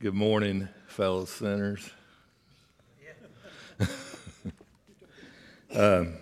Good 0.00 0.14
morning, 0.14 0.68
fellow 0.86 1.24
sinners. 1.24 1.90
um, 5.74 6.14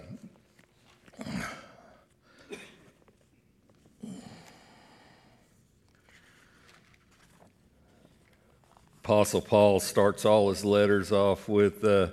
Apostle 9.05 9.43
Paul 9.43 9.81
starts 9.81 10.25
all 10.25 10.49
his 10.49 10.65
letters 10.65 11.13
off 11.13 11.47
with 11.47 11.85
uh, 11.85 12.13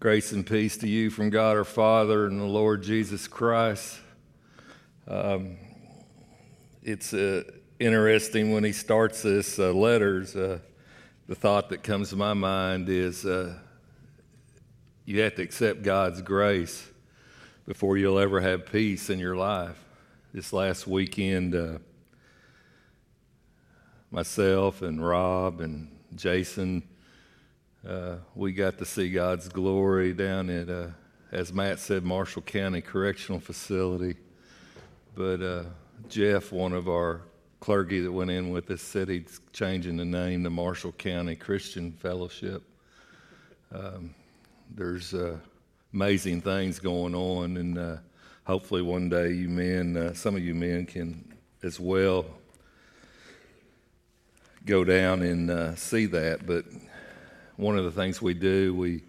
grace 0.00 0.32
and 0.32 0.46
peace 0.46 0.76
to 0.76 0.86
you 0.86 1.08
from 1.08 1.30
God 1.30 1.56
our 1.56 1.64
Father 1.64 2.26
and 2.26 2.38
the 2.38 2.44
Lord 2.44 2.82
Jesus 2.82 3.26
Christ. 3.26 3.98
Um, 5.06 5.56
it's 6.82 7.14
uh, 7.14 7.44
interesting 7.78 8.52
when 8.52 8.62
he 8.62 8.72
starts 8.72 9.22
this 9.22 9.58
uh, 9.58 9.72
letters. 9.72 10.36
The 11.28 11.34
thought 11.34 11.68
that 11.68 11.82
comes 11.82 12.08
to 12.08 12.16
my 12.16 12.32
mind 12.32 12.88
is 12.88 13.26
uh, 13.26 13.52
you 15.04 15.20
have 15.20 15.34
to 15.34 15.42
accept 15.42 15.82
God's 15.82 16.22
grace 16.22 16.88
before 17.66 17.98
you'll 17.98 18.18
ever 18.18 18.40
have 18.40 18.64
peace 18.64 19.10
in 19.10 19.18
your 19.18 19.36
life. 19.36 19.76
This 20.32 20.54
last 20.54 20.86
weekend, 20.86 21.54
uh, 21.54 21.80
myself 24.10 24.80
and 24.80 25.06
Rob 25.06 25.60
and 25.60 25.94
Jason, 26.14 26.82
uh, 27.86 28.14
we 28.34 28.52
got 28.52 28.78
to 28.78 28.86
see 28.86 29.10
God's 29.10 29.50
glory 29.50 30.14
down 30.14 30.48
at, 30.48 30.70
uh, 30.70 30.86
as 31.30 31.52
Matt 31.52 31.78
said, 31.78 32.04
Marshall 32.04 32.40
County 32.40 32.80
Correctional 32.80 33.38
Facility. 33.38 34.16
But 35.14 35.42
uh, 35.42 35.64
Jeff, 36.08 36.52
one 36.52 36.72
of 36.72 36.88
our 36.88 37.20
clergy 37.60 38.00
that 38.00 38.12
went 38.12 38.30
in 38.30 38.50
with 38.50 38.80
said 38.80 39.08
he's 39.08 39.40
changing 39.52 39.96
the 39.96 40.04
name 40.04 40.44
to 40.44 40.50
Marshall 40.50 40.92
County 40.92 41.34
Christian 41.34 41.92
Fellowship. 41.92 42.62
Um, 43.72 44.14
there's 44.74 45.14
uh, 45.14 45.36
amazing 45.92 46.40
things 46.42 46.78
going 46.78 47.14
on, 47.14 47.56
and 47.56 47.78
uh, 47.78 47.96
hopefully 48.44 48.82
one 48.82 49.08
day 49.08 49.32
you 49.32 49.48
men, 49.48 49.96
uh, 49.96 50.14
some 50.14 50.36
of 50.36 50.42
you 50.42 50.54
men, 50.54 50.86
can 50.86 51.34
as 51.62 51.80
well 51.80 52.24
go 54.64 54.84
down 54.84 55.22
and 55.22 55.50
uh, 55.50 55.74
see 55.74 56.06
that. 56.06 56.46
But 56.46 56.64
one 57.56 57.76
of 57.76 57.84
the 57.84 57.90
things 57.90 58.22
we 58.22 58.34
do, 58.34 58.74
we 58.74 59.02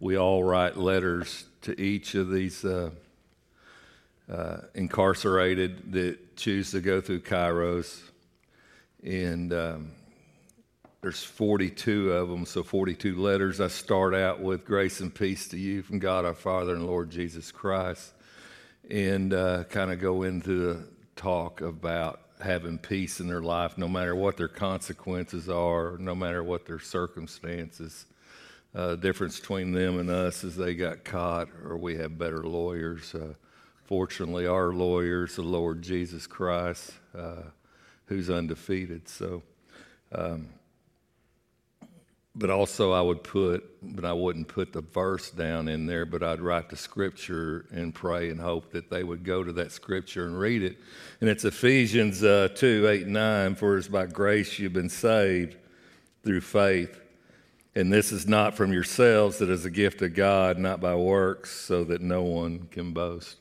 we 0.00 0.18
all 0.18 0.44
write 0.44 0.76
letters 0.76 1.46
to 1.62 1.80
each 1.80 2.14
of 2.14 2.30
these 2.30 2.64
uh, 2.64 2.90
uh, 4.30 4.56
incarcerated 4.74 5.92
that 5.92 6.18
choose 6.36 6.70
to 6.72 6.80
go 6.80 7.00
through 7.00 7.20
Kairos. 7.20 8.00
And 9.02 9.52
um, 9.52 9.92
there's 11.02 11.22
42 11.22 12.12
of 12.12 12.30
them, 12.30 12.46
so 12.46 12.62
42 12.62 13.16
letters. 13.16 13.60
I 13.60 13.68
start 13.68 14.14
out 14.14 14.40
with 14.40 14.64
grace 14.64 15.00
and 15.00 15.14
peace 15.14 15.48
to 15.48 15.58
you 15.58 15.82
from 15.82 15.98
God 15.98 16.24
our 16.24 16.32
Father 16.32 16.74
and 16.74 16.86
Lord 16.86 17.10
Jesus 17.10 17.52
Christ, 17.52 18.14
and 18.88 19.34
uh, 19.34 19.64
kind 19.64 19.92
of 19.92 20.00
go 20.00 20.22
into 20.22 20.72
the 20.72 20.84
talk 21.14 21.60
about 21.60 22.20
having 22.42 22.78
peace 22.78 23.20
in 23.20 23.26
their 23.26 23.42
life, 23.42 23.76
no 23.76 23.86
matter 23.86 24.16
what 24.16 24.36
their 24.36 24.48
consequences 24.48 25.48
are, 25.48 25.96
no 25.98 26.14
matter 26.14 26.42
what 26.42 26.66
their 26.66 26.80
circumstances. 26.80 28.06
Uh, 28.74 28.96
difference 28.96 29.38
between 29.38 29.72
them 29.72 30.00
and 30.00 30.10
us 30.10 30.42
is 30.42 30.56
they 30.56 30.74
got 30.74 31.04
caught, 31.04 31.48
or 31.64 31.76
we 31.76 31.96
have 31.96 32.18
better 32.18 32.42
lawyers. 32.42 33.14
Uh, 33.14 33.34
Fortunately, 33.84 34.46
our 34.46 34.72
lawyer 34.72 35.24
is 35.24 35.36
the 35.36 35.42
Lord 35.42 35.82
Jesus 35.82 36.26
Christ, 36.26 36.92
uh, 37.16 37.42
who's 38.06 38.30
undefeated. 38.30 39.06
So, 39.08 39.42
um, 40.10 40.48
but 42.34 42.48
also 42.48 42.92
I 42.92 43.02
would 43.02 43.22
put, 43.22 43.62
but 43.82 44.06
I 44.06 44.14
wouldn't 44.14 44.48
put 44.48 44.72
the 44.72 44.80
verse 44.80 45.30
down 45.30 45.68
in 45.68 45.84
there, 45.84 46.06
but 46.06 46.22
I'd 46.22 46.40
write 46.40 46.70
the 46.70 46.76
scripture 46.76 47.66
and 47.72 47.94
pray 47.94 48.30
and 48.30 48.40
hope 48.40 48.72
that 48.72 48.88
they 48.88 49.04
would 49.04 49.22
go 49.22 49.44
to 49.44 49.52
that 49.52 49.70
scripture 49.70 50.26
and 50.26 50.38
read 50.38 50.62
it. 50.62 50.78
And 51.20 51.28
it's 51.28 51.44
Ephesians 51.44 52.24
uh, 52.24 52.48
2 52.54 52.88
8 52.88 53.06
9, 53.06 53.54
for 53.54 53.76
it's 53.76 53.88
by 53.88 54.06
grace 54.06 54.58
you've 54.58 54.72
been 54.72 54.88
saved 54.88 55.56
through 56.24 56.40
faith. 56.40 57.00
And 57.76 57.92
this 57.92 58.12
is 58.12 58.26
not 58.26 58.54
from 58.54 58.72
yourselves, 58.72 59.42
it 59.42 59.50
is 59.50 59.66
a 59.66 59.70
gift 59.70 60.00
of 60.00 60.14
God, 60.14 60.58
not 60.58 60.80
by 60.80 60.94
works, 60.94 61.50
so 61.50 61.84
that 61.84 62.00
no 62.00 62.22
one 62.22 62.68
can 62.70 62.92
boast. 62.92 63.36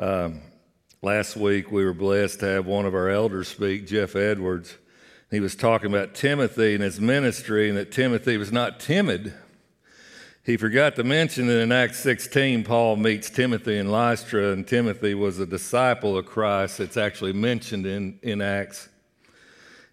Um, 0.00 0.40
last 1.02 1.36
week, 1.36 1.70
we 1.70 1.84
were 1.84 1.92
blessed 1.92 2.40
to 2.40 2.46
have 2.46 2.64
one 2.64 2.86
of 2.86 2.94
our 2.94 3.10
elders 3.10 3.48
speak, 3.48 3.86
Jeff 3.86 4.16
Edwards. 4.16 4.78
He 5.30 5.40
was 5.40 5.54
talking 5.54 5.92
about 5.92 6.14
Timothy 6.14 6.72
and 6.72 6.82
his 6.82 6.98
ministry, 6.98 7.68
and 7.68 7.76
that 7.76 7.92
Timothy 7.92 8.38
was 8.38 8.50
not 8.50 8.80
timid. 8.80 9.34
He 10.42 10.56
forgot 10.56 10.96
to 10.96 11.04
mention 11.04 11.48
that 11.48 11.60
in 11.60 11.70
Acts 11.70 11.98
16, 11.98 12.64
Paul 12.64 12.96
meets 12.96 13.28
Timothy 13.28 13.76
in 13.76 13.90
Lystra, 13.90 14.52
and 14.52 14.66
Timothy 14.66 15.12
was 15.12 15.38
a 15.38 15.44
disciple 15.44 16.16
of 16.16 16.24
Christ. 16.24 16.80
It's 16.80 16.96
actually 16.96 17.34
mentioned 17.34 17.84
in, 17.84 18.18
in 18.22 18.40
Acts. 18.40 18.88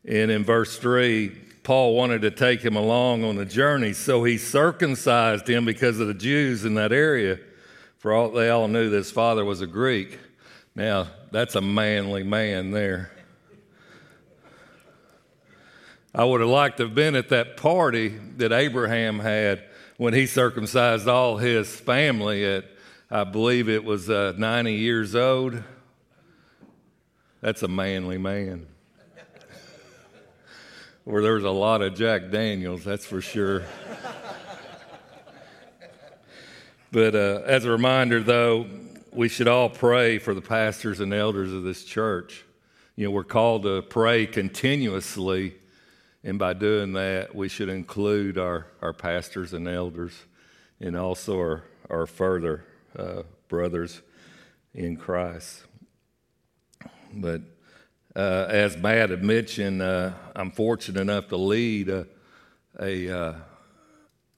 And 0.05 0.31
in 0.31 0.45
verse 0.45 0.77
3, 0.77 1.37
Paul 1.63 1.95
wanted 1.95 2.21
to 2.21 2.31
take 2.31 2.61
him 2.61 2.77
along 2.77 3.25
on 3.25 3.35
the 3.35 3.43
journey, 3.43 3.91
so 3.91 4.23
he 4.23 4.37
circumcised 4.37 5.49
him 5.49 5.65
because 5.65 5.99
of 5.99 6.07
the 6.07 6.13
Jews 6.13 6.63
in 6.63 6.75
that 6.75 6.93
area. 6.93 7.39
For 7.97 8.13
all 8.13 8.29
they 8.29 8.49
all 8.49 8.67
knew 8.67 8.89
that 8.89 8.95
his 8.95 9.11
father 9.11 9.43
was 9.43 9.61
a 9.61 9.67
Greek. 9.67 10.19
Now, 10.75 11.07
that's 11.31 11.55
a 11.55 11.61
manly 11.61 12.23
man 12.23 12.71
there. 12.71 13.11
I 16.13 16.23
would 16.23 16.41
have 16.41 16.49
liked 16.49 16.77
to 16.77 16.83
have 16.83 16.95
been 16.95 17.15
at 17.15 17.29
that 17.29 17.57
party 17.57 18.09
that 18.37 18.51
Abraham 18.51 19.19
had 19.19 19.63
when 19.97 20.13
he 20.13 20.25
circumcised 20.25 21.07
all 21.07 21.37
his 21.37 21.67
family 21.75 22.45
at, 22.45 22.65
I 23.09 23.23
believe 23.23 23.69
it 23.69 23.83
was 23.83 24.09
uh, 24.09 24.33
90 24.37 24.73
years 24.73 25.15
old. 25.15 25.61
That's 27.41 27.63
a 27.63 27.67
manly 27.67 28.17
man. 28.17 28.67
Where 31.03 31.21
there's 31.21 31.43
a 31.43 31.51
lot 31.51 31.81
of 31.81 31.95
Jack 31.95 32.31
Daniels, 32.31 32.83
that's 32.83 33.05
for 33.05 33.21
sure. 33.21 33.63
But 36.97 37.13
uh, 37.13 37.43
as 37.45 37.63
a 37.63 37.69
reminder, 37.69 38.23
though, 38.23 38.65
we 39.13 39.29
should 39.29 39.47
all 39.47 39.69
pray 39.69 40.17
for 40.17 40.33
the 40.33 40.41
pastors 40.41 40.99
and 40.99 41.13
elders 41.13 41.53
of 41.53 41.61
this 41.61 41.83
church. 41.83 42.43
You 42.95 43.05
know, 43.05 43.11
we're 43.11 43.23
called 43.23 43.61
to 43.65 43.83
pray 43.83 44.25
continuously, 44.25 45.53
and 46.23 46.39
by 46.39 46.53
doing 46.53 46.93
that, 46.93 47.35
we 47.35 47.49
should 47.49 47.69
include 47.69 48.39
our, 48.39 48.65
our 48.81 48.93
pastors 48.93 49.53
and 49.53 49.67
elders 49.67 50.15
and 50.79 50.97
also 50.97 51.37
our, 51.37 51.63
our 51.91 52.07
further 52.07 52.65
uh, 52.97 53.21
brothers 53.47 54.01
in 54.73 54.97
Christ. 54.97 55.65
But 57.13 57.41
uh, 58.15 58.47
as 58.49 58.75
Matt 58.75 59.11
had 59.11 59.23
mentioned, 59.23 59.83
uh, 59.83 60.13
I'm 60.35 60.49
fortunate 60.49 60.99
enough 60.99 61.27
to 61.27 61.37
lead 61.37 61.89
a, 61.89 62.07
a 62.79 63.15
uh, 63.15 63.35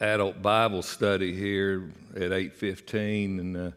adult 0.01 0.41
Bible 0.41 0.81
study 0.81 1.35
here 1.35 1.91
at 2.15 2.31
8:15, 2.31 3.39
and 3.39 3.57
uh, 3.57 3.71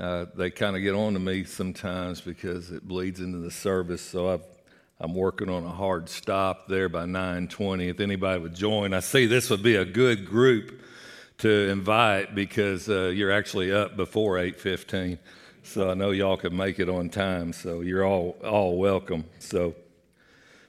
uh, 0.00 0.26
they 0.36 0.50
kind 0.50 0.76
of 0.76 0.82
get 0.82 0.94
on 0.94 1.14
to 1.14 1.18
me 1.18 1.44
sometimes 1.44 2.20
because 2.20 2.70
it 2.70 2.86
bleeds 2.86 3.20
into 3.20 3.38
the 3.38 3.50
service. 3.50 4.00
So 4.00 4.32
i 4.32 5.04
am 5.04 5.14
working 5.14 5.48
on 5.48 5.64
a 5.64 5.70
hard 5.70 6.08
stop 6.08 6.68
there 6.68 6.88
by 6.88 7.04
9:20. 7.04 7.88
If 7.88 7.98
anybody 8.00 8.40
would 8.40 8.54
join, 8.54 8.94
I 8.94 9.00
see 9.00 9.26
this 9.26 9.50
would 9.50 9.62
be 9.62 9.74
a 9.74 9.84
good 9.84 10.24
group 10.24 10.82
to 11.38 11.50
invite 11.68 12.34
because 12.34 12.88
uh, 12.88 13.08
you're 13.08 13.32
actually 13.32 13.72
up 13.72 13.96
before 13.96 14.36
8:15. 14.36 15.18
So 15.64 15.90
I 15.90 15.94
know 15.94 16.12
y'all 16.12 16.36
can 16.36 16.56
make 16.56 16.78
it 16.78 16.88
on 16.88 17.08
time. 17.08 17.52
So 17.52 17.80
you're 17.80 18.04
all 18.04 18.36
all 18.44 18.78
welcome. 18.78 19.24
So, 19.40 19.74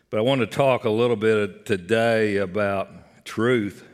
but 0.09 0.17
I 0.17 0.21
want 0.21 0.41
to 0.41 0.47
talk 0.47 0.85
a 0.85 0.89
little 0.89 1.15
bit 1.15 1.67
today 1.67 2.37
about 2.37 2.89
truth 3.25 3.85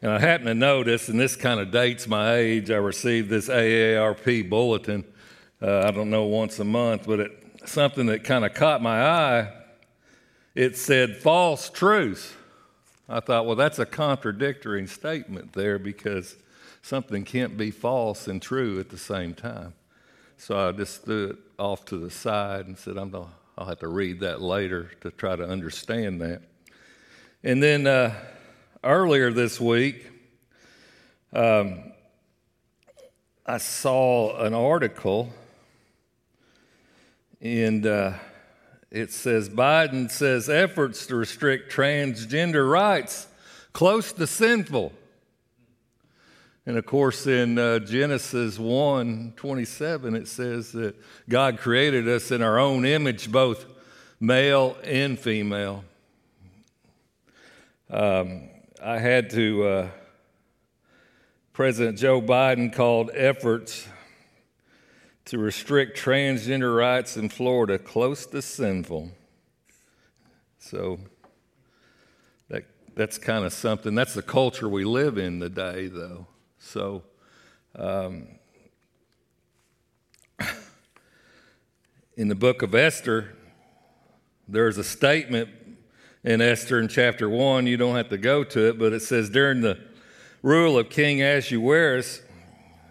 and 0.00 0.12
I 0.12 0.18
happen 0.18 0.46
to 0.46 0.54
notice, 0.54 1.08
and 1.08 1.18
this 1.18 1.34
kind 1.34 1.58
of 1.58 1.70
dates 1.70 2.06
my 2.06 2.34
age, 2.34 2.70
I 2.70 2.76
received 2.76 3.28
this 3.28 3.48
AARP 3.48 4.48
bulletin, 4.48 5.04
uh, 5.60 5.80
I 5.80 5.90
don't 5.90 6.10
know, 6.10 6.24
once 6.24 6.58
a 6.60 6.64
month, 6.64 7.06
but 7.06 7.20
it, 7.20 7.32
something 7.64 8.06
that 8.06 8.22
kind 8.22 8.44
of 8.44 8.54
caught 8.54 8.80
my 8.80 9.02
eye. 9.02 9.52
It 10.54 10.76
said 10.76 11.16
false 11.16 11.68
truths. 11.68 12.34
I 13.08 13.20
thought, 13.20 13.46
well, 13.46 13.56
that's 13.56 13.78
a 13.78 13.86
contradictory 13.86 14.86
statement 14.86 15.52
there 15.52 15.78
because 15.78 16.36
something 16.82 17.24
can't 17.24 17.56
be 17.56 17.70
false 17.70 18.28
and 18.28 18.40
true 18.40 18.78
at 18.78 18.90
the 18.90 18.98
same 18.98 19.34
time. 19.34 19.74
So 20.36 20.68
I 20.68 20.72
just 20.72 21.04
threw 21.04 21.30
it 21.30 21.36
off 21.58 21.84
to 21.86 21.98
the 21.98 22.10
side 22.10 22.66
and 22.66 22.78
said, 22.78 22.96
I'm 22.96 23.10
gonna, 23.10 23.26
I'll 23.56 23.66
have 23.66 23.80
to 23.80 23.88
read 23.88 24.20
that 24.20 24.40
later 24.40 24.90
to 25.00 25.10
try 25.10 25.34
to 25.34 25.44
understand 25.44 26.20
that. 26.20 26.42
And 27.42 27.62
then 27.62 27.86
uh, 27.86 28.14
earlier 28.84 29.32
this 29.32 29.60
week, 29.60 30.06
um, 31.32 31.92
I 33.44 33.58
saw 33.58 34.38
an 34.38 34.54
article, 34.54 35.30
and 37.40 37.86
uh, 37.86 38.12
it 38.90 39.10
says 39.10 39.48
Biden 39.48 40.10
says 40.10 40.48
efforts 40.48 41.06
to 41.06 41.16
restrict 41.16 41.72
transgender 41.72 42.70
rights 42.70 43.26
close 43.72 44.12
to 44.12 44.26
sinful. 44.26 44.92
And 46.66 46.76
of 46.76 46.84
course, 46.84 47.26
in 47.26 47.58
uh, 47.58 47.78
Genesis 47.78 48.58
1 48.58 49.32
27, 49.36 50.14
it 50.14 50.28
says 50.28 50.72
that 50.72 50.94
God 51.28 51.58
created 51.58 52.06
us 52.06 52.30
in 52.30 52.42
our 52.42 52.58
own 52.58 52.84
image, 52.84 53.32
both 53.32 53.64
male 54.20 54.76
and 54.84 55.18
female. 55.18 55.84
Um, 57.90 58.50
I 58.80 58.98
had 58.98 59.30
to, 59.30 59.64
uh, 59.64 59.88
President 61.52 61.98
Joe 61.98 62.22
Biden 62.22 62.72
called 62.72 63.10
efforts 63.12 63.88
to 65.24 65.38
restrict 65.38 65.98
transgender 65.98 66.76
rights 66.76 67.16
in 67.16 67.28
Florida 67.28 67.76
close 67.78 68.24
to 68.26 68.40
sinful. 68.40 69.10
So 70.60 71.00
that, 72.48 72.66
that's 72.94 73.18
kind 73.18 73.44
of 73.44 73.52
something. 73.52 73.96
That's 73.96 74.14
the 74.14 74.22
culture 74.22 74.68
we 74.68 74.84
live 74.84 75.18
in 75.18 75.40
today, 75.40 75.88
though. 75.88 76.28
So, 76.60 77.02
um, 77.74 78.28
in 82.16 82.28
the 82.28 82.36
book 82.36 82.62
of 82.62 82.76
Esther, 82.76 83.34
there's 84.46 84.78
a 84.78 84.84
statement 84.84 85.48
in 86.24 86.40
Esther 86.40 86.78
in 86.80 86.88
chapter 86.88 87.28
1. 87.28 87.66
You 87.66 87.76
don't 87.76 87.96
have 87.96 88.08
to 88.10 88.18
go 88.18 88.44
to 88.44 88.68
it, 88.68 88.78
but 88.78 88.92
it 88.92 89.00
says, 89.00 89.30
During 89.30 89.60
the 89.60 89.78
rule 90.42 90.78
of 90.78 90.90
King 90.90 91.22
Ahasuerus, 91.22 92.22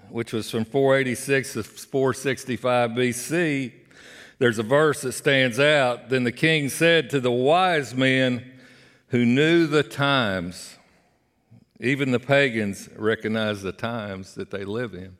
which 0.09 0.33
was 0.33 0.49
from 0.49 0.65
486 0.65 1.53
to 1.53 1.63
465 1.63 2.91
BC, 2.91 3.73
there's 4.39 4.59
a 4.59 4.63
verse 4.63 5.01
that 5.01 5.13
stands 5.13 5.59
out. 5.59 6.09
Then 6.09 6.23
the 6.23 6.31
king 6.31 6.69
said 6.69 7.09
to 7.09 7.19
the 7.19 7.31
wise 7.31 7.95
men 7.95 8.51
who 9.07 9.25
knew 9.25 9.67
the 9.67 9.83
times, 9.83 10.77
even 11.79 12.11
the 12.11 12.19
pagans 12.19 12.89
recognize 12.95 13.61
the 13.61 13.71
times 13.71 14.35
that 14.35 14.51
they 14.51 14.63
live 14.63 14.93
in. 14.93 15.17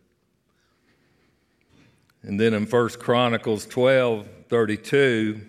And 2.22 2.40
then 2.40 2.54
in 2.54 2.66
1 2.66 2.90
Chronicles 3.00 3.66
12 3.66 4.28
32, 4.50 5.42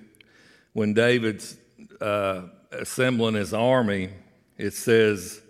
when 0.72 0.92
David's 0.92 1.56
uh, 2.00 2.42
assembling 2.72 3.34
his 3.34 3.52
army, 3.52 4.10
it 4.56 4.74
says, 4.74 5.40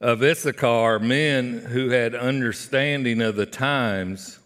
of 0.00 0.22
Issachar 0.22 0.98
men 1.00 1.58
who 1.58 1.90
had 1.90 2.14
understanding 2.14 3.20
of 3.20 3.36
the 3.36 3.46
times 3.46 4.38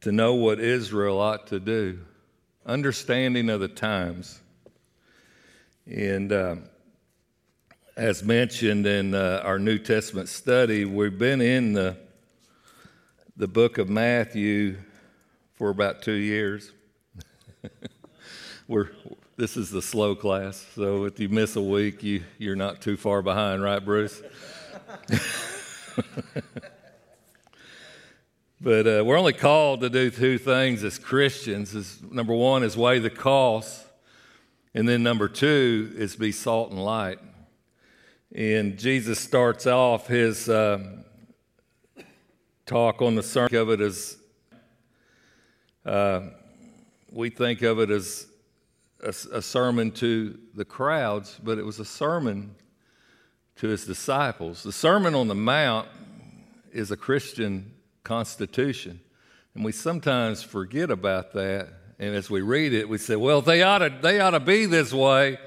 to 0.00 0.12
know 0.12 0.34
what 0.34 0.60
Israel 0.60 1.20
ought 1.20 1.46
to 1.48 1.60
do. 1.60 2.00
Understanding 2.66 3.50
of 3.50 3.60
the 3.60 3.68
times. 3.68 4.40
And 5.86 6.32
uh, 6.32 6.56
as 7.96 8.24
mentioned 8.24 8.86
in 8.86 9.14
uh, 9.14 9.42
our 9.44 9.58
New 9.58 9.78
Testament 9.78 10.28
study, 10.28 10.84
we've 10.84 11.18
been 11.18 11.40
in 11.40 11.72
the, 11.72 11.96
the 13.36 13.46
book 13.46 13.78
of 13.78 13.88
Matthew 13.88 14.76
for 15.54 15.70
about 15.70 16.02
two 16.02 16.12
years. 16.12 16.72
We're, 18.68 18.90
this 19.36 19.56
is 19.56 19.68
the 19.70 19.82
slow 19.82 20.14
class, 20.14 20.64
so 20.76 21.06
if 21.06 21.18
you 21.18 21.28
miss 21.28 21.56
a 21.56 21.60
week, 21.60 22.04
you, 22.04 22.22
you're 22.38 22.54
not 22.54 22.80
too 22.80 22.96
far 22.96 23.20
behind, 23.20 23.64
right, 23.64 23.84
Bruce? 23.84 24.22
but 28.60 28.86
uh, 28.86 29.02
we're 29.04 29.18
only 29.18 29.32
called 29.32 29.80
to 29.80 29.90
do 29.90 30.10
two 30.10 30.38
things 30.38 30.84
as 30.84 31.00
Christians. 31.00 31.74
Is 31.74 32.00
number 32.08 32.32
one 32.32 32.62
is 32.62 32.76
weigh 32.76 33.00
the 33.00 33.10
cost, 33.10 33.84
and 34.72 34.88
then 34.88 35.02
number 35.02 35.28
two 35.28 35.92
is 35.96 36.14
be 36.14 36.30
salt 36.30 36.70
and 36.70 36.84
light. 36.84 37.18
And 38.32 38.78
Jesus 38.78 39.18
starts 39.18 39.66
off 39.66 40.06
his 40.06 40.48
uh, 40.48 40.78
talk 42.66 43.02
on 43.02 43.16
the 43.16 43.22
sermon 43.24 43.56
of 43.56 43.70
it 43.70 43.80
as 43.80 44.16
uh, 45.84 46.20
we 47.10 47.30
think 47.30 47.62
of 47.62 47.80
it 47.80 47.90
as 47.90 48.28
a, 49.04 49.38
a 49.38 49.42
sermon 49.42 49.90
to 49.92 50.38
the 50.54 50.64
crowds, 50.64 51.38
but 51.42 51.58
it 51.58 51.64
was 51.64 51.78
a 51.78 51.84
sermon 51.84 52.54
to 53.56 53.68
his 53.68 53.86
disciples. 53.86 54.62
The 54.62 54.72
Sermon 54.72 55.14
on 55.14 55.28
the 55.28 55.34
Mount 55.34 55.88
is 56.72 56.90
a 56.90 56.96
Christian 56.96 57.72
constitution, 58.02 59.00
and 59.54 59.64
we 59.64 59.72
sometimes 59.72 60.42
forget 60.42 60.90
about 60.90 61.32
that. 61.34 61.68
And 61.98 62.16
as 62.16 62.28
we 62.28 62.40
read 62.40 62.72
it, 62.72 62.88
we 62.88 62.98
say, 62.98 63.14
well, 63.14 63.40
they 63.40 63.62
ought 63.62 63.78
to, 63.78 63.94
they 64.02 64.18
ought 64.18 64.30
to 64.30 64.40
be 64.40 64.66
this 64.66 64.92
way, 64.92 65.38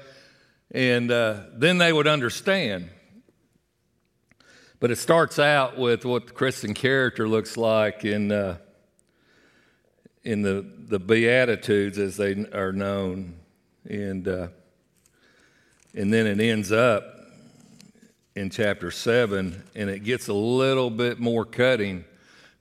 and 0.70 1.10
uh, 1.10 1.42
then 1.52 1.76
they 1.76 1.92
would 1.92 2.06
understand. 2.06 2.88
But 4.80 4.90
it 4.90 4.96
starts 4.96 5.38
out 5.38 5.76
with 5.76 6.04
what 6.04 6.28
the 6.28 6.32
Christian 6.32 6.72
character 6.72 7.28
looks 7.28 7.56
like 7.56 8.04
in, 8.04 8.32
uh, 8.32 8.58
in 10.22 10.40
the, 10.42 10.64
the 10.88 10.98
Beatitudes 10.98 11.98
as 11.98 12.16
they 12.16 12.46
are 12.54 12.72
known. 12.72 13.34
And, 13.88 14.28
uh, 14.28 14.48
and 15.94 16.12
then 16.12 16.26
it 16.26 16.40
ends 16.40 16.70
up 16.70 17.04
in 18.36 18.50
chapter 18.50 18.90
7, 18.90 19.62
and 19.74 19.90
it 19.90 20.04
gets 20.04 20.28
a 20.28 20.34
little 20.34 20.90
bit 20.90 21.18
more 21.18 21.46
cutting 21.46 22.04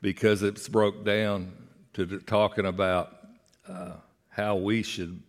because 0.02 0.42
it's 0.42 0.70
broke 0.70 1.04
down 1.04 1.52
to 1.94 2.20
talking 2.20 2.66
about 2.66 3.14
uh, 3.68 3.92
how 4.30 4.56
we 4.56 4.84
should 4.84 5.22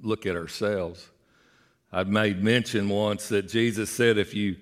look 0.00 0.24
at 0.24 0.36
ourselves. 0.36 1.08
I've 1.90 2.08
made 2.08 2.40
mention 2.42 2.88
once 2.88 3.28
that 3.30 3.48
Jesus 3.48 3.90
said 3.90 4.18
if 4.18 4.34
you, 4.34 4.56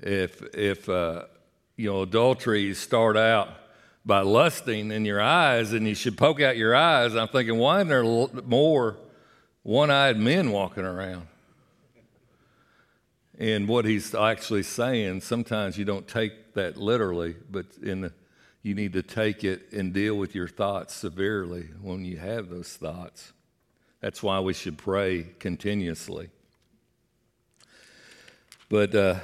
if, 0.00 0.42
if, 0.54 0.88
uh, 0.88 1.24
you 1.76 1.90
know, 1.90 2.02
adultery 2.02 2.72
start 2.72 3.18
out 3.18 3.48
by 4.06 4.20
lusting 4.20 4.92
in 4.92 5.04
your 5.04 5.20
eyes 5.20 5.74
and 5.74 5.86
you 5.86 5.94
should 5.94 6.16
poke 6.16 6.40
out 6.40 6.56
your 6.56 6.74
eyes, 6.74 7.14
I'm 7.14 7.28
thinking, 7.28 7.58
why 7.58 7.82
are 7.82 7.84
there 7.84 8.04
more 8.46 8.96
one 9.62 9.90
eyed 9.90 10.16
men 10.16 10.50
walking 10.50 10.84
around? 10.84 11.26
And 13.38 13.66
what 13.66 13.86
he's 13.86 14.14
actually 14.14 14.62
saying, 14.62 15.22
sometimes 15.22 15.78
you 15.78 15.86
don't 15.86 16.06
take 16.06 16.52
that 16.52 16.76
literally, 16.76 17.36
but 17.50 17.66
in 17.82 18.02
the, 18.02 18.12
you 18.62 18.74
need 18.74 18.92
to 18.92 19.02
take 19.02 19.44
it 19.44 19.72
and 19.72 19.94
deal 19.94 20.16
with 20.16 20.34
your 20.34 20.46
thoughts 20.46 20.94
severely 20.94 21.68
when 21.80 22.04
you 22.04 22.18
have 22.18 22.50
those 22.50 22.76
thoughts. 22.76 23.32
That's 24.00 24.22
why 24.22 24.40
we 24.40 24.52
should 24.52 24.76
pray 24.76 25.26
continuously. 25.38 26.28
But 28.68 28.94
uh, 28.94 29.16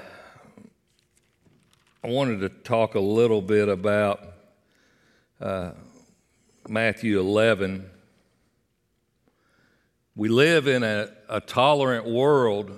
I 2.03 2.09
wanted 2.09 2.41
to 2.41 2.49
talk 2.49 2.95
a 2.95 3.01
little 3.01 3.43
bit 3.43 3.69
about 3.69 4.21
uh, 5.41 5.73
Matthew 6.69 7.21
11. 7.21 7.91
We 10.17 10.29
live 10.29 10.67
in 10.67 10.83
a, 10.83 11.11
a 11.29 11.41
tolerant 11.41 12.07
world 12.07 12.73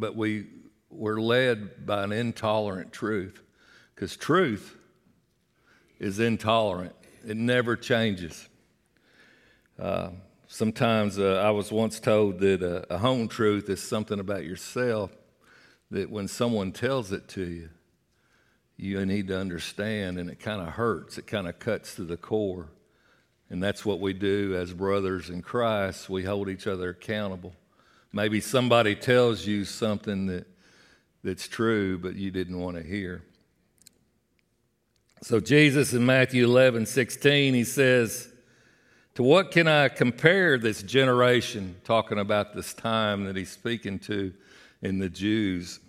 but 0.00 0.16
we 0.16 0.46
were 0.90 1.20
led 1.20 1.86
by 1.86 2.04
an 2.04 2.12
intolerant 2.12 2.92
truth 2.92 3.40
because 3.94 4.16
truth 4.16 4.76
is 5.98 6.18
intolerant, 6.18 6.94
it 7.26 7.36
never 7.36 7.76
changes. 7.76 8.48
Uh, 9.78 10.10
sometimes 10.46 11.18
uh, 11.18 11.42
I 11.44 11.50
was 11.50 11.70
once 11.70 12.00
told 12.00 12.40
that 12.40 12.62
a, 12.62 12.94
a 12.94 12.98
home 12.98 13.28
truth 13.28 13.68
is 13.68 13.82
something 13.82 14.18
about 14.18 14.44
yourself 14.44 15.12
that 15.90 16.10
when 16.10 16.28
someone 16.28 16.72
tells 16.72 17.12
it 17.12 17.28
to 17.28 17.44
you, 17.44 17.68
you 18.76 19.04
need 19.04 19.28
to 19.28 19.38
understand, 19.38 20.18
and 20.18 20.30
it 20.30 20.40
kind 20.40 20.62
of 20.62 20.68
hurts. 20.68 21.18
It 21.18 21.26
kind 21.26 21.46
of 21.46 21.58
cuts 21.58 21.96
to 21.96 22.04
the 22.04 22.16
core. 22.16 22.70
And 23.50 23.60
that's 23.60 23.84
what 23.84 24.00
we 24.00 24.12
do 24.12 24.54
as 24.54 24.72
brothers 24.72 25.28
in 25.28 25.42
Christ. 25.42 26.08
We 26.08 26.24
hold 26.24 26.48
each 26.48 26.68
other 26.68 26.90
accountable. 26.90 27.52
Maybe 28.12 28.40
somebody 28.40 28.94
tells 28.94 29.44
you 29.44 29.64
something 29.64 30.26
that, 30.26 30.46
that's 31.24 31.48
true, 31.48 31.98
but 31.98 32.14
you 32.14 32.30
didn't 32.30 32.58
want 32.58 32.76
to 32.76 32.82
hear. 32.82 33.22
So, 35.22 35.38
Jesus 35.38 35.92
in 35.92 36.06
Matthew 36.06 36.44
11, 36.44 36.86
16, 36.86 37.52
he 37.52 37.64
says, 37.64 38.28
To 39.16 39.22
what 39.22 39.50
can 39.50 39.68
I 39.68 39.88
compare 39.88 40.56
this 40.56 40.82
generation? 40.82 41.76
Talking 41.84 42.18
about 42.18 42.54
this 42.54 42.72
time 42.72 43.24
that 43.24 43.36
he's 43.36 43.50
speaking 43.50 43.98
to 44.00 44.32
in 44.80 44.98
the 44.98 45.10
Jews. 45.10 45.80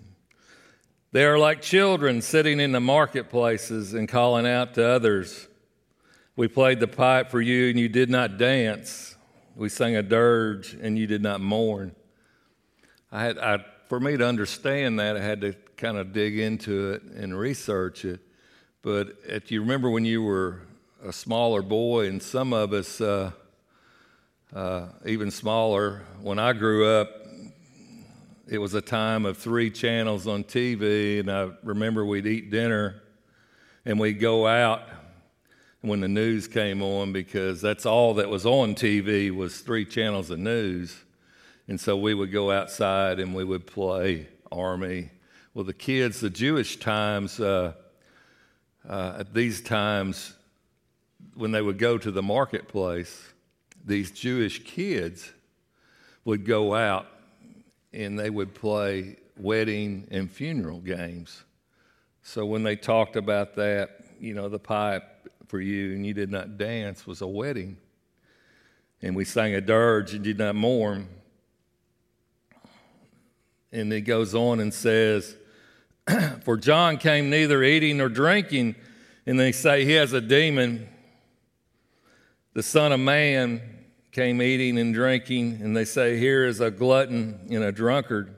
They 1.13 1.25
are 1.25 1.37
like 1.37 1.61
children 1.61 2.21
sitting 2.21 2.59
in 2.59 2.71
the 2.71 2.81
marketplaces 2.81 3.93
and 3.93 4.07
calling 4.07 4.47
out 4.47 4.73
to 4.73 4.85
others. 4.85 5.47
We 6.41 6.47
played 6.47 6.79
the 6.79 6.87
pipe 6.87 7.29
for 7.29 7.39
you 7.39 7.69
and 7.69 7.79
you 7.79 7.87
did 7.87 8.09
not 8.09 8.39
dance. 8.39 9.15
We 9.55 9.69
sang 9.69 9.95
a 9.95 10.01
dirge 10.01 10.73
and 10.73 10.97
you 10.97 11.05
did 11.05 11.21
not 11.21 11.39
mourn. 11.39 11.95
I 13.11 13.23
had, 13.25 13.37
I, 13.37 13.63
for 13.87 13.99
me 13.99 14.17
to 14.17 14.25
understand 14.25 14.99
that, 14.99 15.15
I 15.15 15.21
had 15.21 15.41
to 15.41 15.53
kind 15.77 15.97
of 15.97 16.13
dig 16.13 16.39
into 16.39 16.93
it 16.93 17.03
and 17.03 17.37
research 17.37 18.05
it. 18.05 18.21
But 18.81 19.17
if 19.23 19.51
you 19.51 19.61
remember 19.61 19.91
when 19.91 20.03
you 20.03 20.23
were 20.23 20.61
a 21.05 21.13
smaller 21.13 21.61
boy, 21.61 22.07
and 22.07 22.19
some 22.19 22.53
of 22.53 22.73
us, 22.73 22.99
uh, 22.99 23.33
uh, 24.51 24.87
even 25.05 25.29
smaller. 25.29 26.01
When 26.23 26.39
I 26.39 26.53
grew 26.53 26.87
up, 26.87 27.23
it 28.47 28.57
was 28.57 28.73
a 28.73 28.81
time 28.81 29.27
of 29.27 29.37
three 29.37 29.69
channels 29.69 30.25
on 30.25 30.43
TV, 30.43 31.19
and 31.19 31.29
I 31.31 31.51
remember 31.61 32.03
we'd 32.03 32.25
eat 32.25 32.49
dinner 32.49 33.03
and 33.85 33.99
we'd 33.99 34.19
go 34.19 34.47
out 34.47 34.81
when 35.81 35.99
the 36.01 36.07
news 36.07 36.47
came 36.47 36.81
on 36.81 37.11
because 37.11 37.59
that's 37.61 37.85
all 37.85 38.13
that 38.15 38.29
was 38.29 38.45
on 38.45 38.75
TV 38.75 39.31
was 39.31 39.59
three 39.59 39.83
channels 39.83 40.29
of 40.29 40.37
news. 40.37 40.95
And 41.67 41.79
so 41.79 41.97
we 41.97 42.13
would 42.13 42.31
go 42.31 42.51
outside 42.51 43.19
and 43.19 43.33
we 43.33 43.43
would 43.43 43.65
play 43.65 44.27
Army. 44.51 45.09
Well, 45.53 45.65
the 45.65 45.73
kids, 45.73 46.19
the 46.19 46.29
Jewish 46.29 46.77
times, 46.77 47.39
uh, 47.39 47.73
uh, 48.87 49.15
at 49.19 49.33
these 49.33 49.61
times, 49.61 50.33
when 51.35 51.51
they 51.51 51.61
would 51.61 51.79
go 51.79 51.97
to 51.97 52.11
the 52.11 52.21
marketplace, 52.21 53.29
these 53.83 54.11
Jewish 54.11 54.63
kids 54.63 55.31
would 56.25 56.45
go 56.45 56.75
out 56.75 57.07
and 57.91 58.19
they 58.19 58.29
would 58.29 58.53
play 58.53 59.17
wedding 59.37 60.07
and 60.11 60.29
funeral 60.29 60.79
games. 60.79 61.43
So 62.21 62.45
when 62.45 62.61
they 62.61 62.75
talked 62.75 63.15
about 63.15 63.55
that, 63.55 63.89
you 64.19 64.35
know, 64.35 64.47
the 64.47 64.59
pipe 64.59 65.10
for 65.51 65.59
you 65.59 65.91
and 65.91 66.05
you 66.05 66.13
did 66.13 66.31
not 66.31 66.57
dance 66.57 67.05
was 67.05 67.19
a 67.19 67.27
wedding. 67.27 67.75
And 69.01 69.17
we 69.17 69.25
sang 69.25 69.53
a 69.53 69.59
dirge 69.59 70.13
and 70.13 70.23
did 70.23 70.37
not 70.37 70.55
mourn. 70.55 71.09
And 73.73 73.91
it 73.91 74.01
goes 74.01 74.33
on 74.33 74.61
and 74.61 74.73
says, 74.73 75.35
For 76.43 76.55
John 76.55 76.97
came 76.97 77.29
neither 77.29 77.63
eating 77.63 77.97
nor 77.97 78.07
drinking, 78.07 78.75
and 79.25 79.37
they 79.37 79.51
say 79.51 79.83
he 79.83 79.91
has 79.93 80.13
a 80.13 80.21
demon. 80.21 80.87
The 82.53 82.63
Son 82.63 82.93
of 82.93 83.01
Man 83.01 83.61
came 84.13 84.41
eating 84.41 84.79
and 84.79 84.93
drinking, 84.93 85.59
and 85.61 85.75
they 85.75 85.85
say, 85.85 86.17
Here 86.17 86.45
is 86.45 86.61
a 86.61 86.71
glutton 86.71 87.47
and 87.49 87.63
a 87.63 87.73
drunkard, 87.73 88.33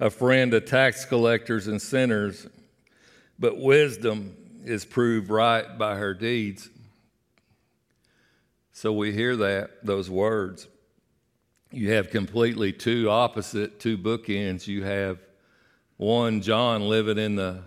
a 0.00 0.10
friend 0.10 0.52
of 0.54 0.64
tax 0.64 1.04
collectors 1.04 1.68
and 1.68 1.80
sinners. 1.80 2.48
But 3.38 3.58
wisdom 3.58 4.36
is 4.64 4.84
proved 4.84 5.28
right 5.28 5.76
by 5.78 5.96
her 5.96 6.14
deeds. 6.14 6.70
So 8.72 8.92
we 8.92 9.12
hear 9.12 9.36
that, 9.36 9.84
those 9.84 10.08
words. 10.08 10.66
You 11.70 11.92
have 11.92 12.10
completely 12.10 12.72
two 12.72 13.08
opposite, 13.10 13.80
two 13.80 13.98
bookends. 13.98 14.66
You 14.66 14.84
have 14.84 15.18
one, 15.96 16.40
John, 16.40 16.88
living 16.88 17.18
in 17.18 17.36
the, 17.36 17.62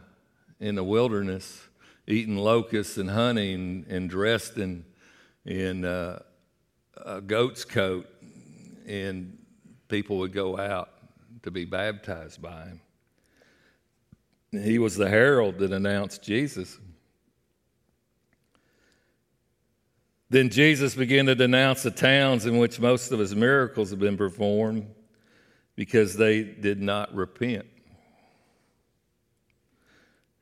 in 0.60 0.76
the 0.76 0.84
wilderness, 0.84 1.62
eating 2.08 2.38
locusts 2.38 2.98
and 2.98 3.10
honey 3.10 3.54
and, 3.54 3.88
and 3.88 4.10
dressed 4.10 4.58
in, 4.58 4.86
in 5.46 5.86
uh, 5.86 6.20
a 7.04 7.22
goat's 7.22 7.66
coat, 7.66 8.08
and 8.88 9.38
people 9.88 10.18
would 10.20 10.34
go 10.34 10.58
out 10.58 10.90
to 11.44 11.52
be 11.52 11.66
baptized 11.66 12.42
by 12.42 12.66
him. 12.66 12.82
He 14.52 14.80
was 14.80 14.96
the 14.96 15.10
herald 15.10 15.60
that 15.60 15.72
announced 15.72 16.24
Jesus. 16.24 16.80
Then 20.30 20.50
Jesus 20.50 20.96
began 20.96 21.28
to 21.28 21.36
denounce 21.36 21.84
the 21.84 21.92
towns 21.92 22.46
in 22.46 22.58
which 22.58 22.80
most 22.80 23.12
of 23.12 23.20
his 23.20 23.36
miracles 23.36 23.92
had 23.92 24.00
been 24.00 24.18
performed 24.18 24.88
because 25.76 26.16
they 26.16 26.44
did 26.44 26.82
not 26.82 27.14
repent. 27.14 27.66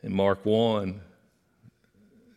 In 0.02 0.14
Mark 0.14 0.46
1, 0.46 1.02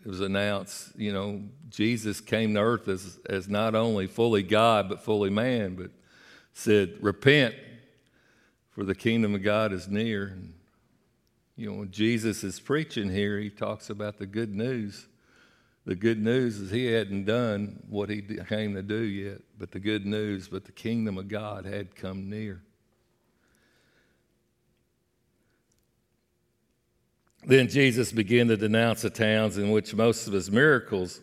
it 0.05 0.09
was 0.09 0.21
announced, 0.21 0.97
you 0.97 1.13
know, 1.13 1.43
Jesus 1.69 2.21
came 2.21 2.55
to 2.55 2.61
earth 2.61 2.89
as, 2.89 3.19
as 3.29 3.49
not 3.49 3.75
only 3.75 4.07
fully 4.07 4.43
God, 4.43 4.89
but 4.89 5.03
fully 5.03 5.31
man, 5.31 5.75
but 5.75 5.91
said, 6.53 6.95
Repent, 7.01 7.55
for 8.71 8.85
the 8.85 8.95
kingdom 8.95 9.35
of 9.35 9.43
God 9.43 9.73
is 9.73 9.89
near. 9.89 10.29
And, 10.29 10.55
you 11.57 11.69
know, 11.71 11.79
when 11.79 11.91
Jesus 11.91 12.45
is 12.45 12.61
preaching 12.61 13.11
here, 13.11 13.39
he 13.39 13.51
talks 13.51 13.91
about 13.91 14.19
the 14.19 14.27
good 14.27 14.55
news. 14.55 15.09
The 15.87 15.95
good 15.95 16.21
news 16.21 16.59
is 16.59 16.73
he 16.73 16.87
hadn't 16.87 17.27
done 17.27 17.81
what 17.89 18.11
he 18.11 18.21
came 18.21 18.75
to 18.75 18.83
do 18.83 19.03
yet, 19.03 19.39
but 19.57 19.71
the 19.71 19.79
good 19.79 20.05
news, 20.05 20.49
but 20.49 20.65
the 20.65 20.73
kingdom 20.73 21.17
of 21.17 21.29
God 21.29 21.65
had 21.65 21.95
come 21.95 22.29
near. 22.29 22.61
Then 27.47 27.69
Jesus 27.69 28.11
began 28.11 28.49
to 28.49 28.57
denounce 28.57 29.03
the 29.03 29.11
towns 29.11 29.59
in 29.59 29.71
which 29.71 29.95
most 29.95 30.27
of 30.27 30.33
his 30.33 30.51
miracles 30.51 31.21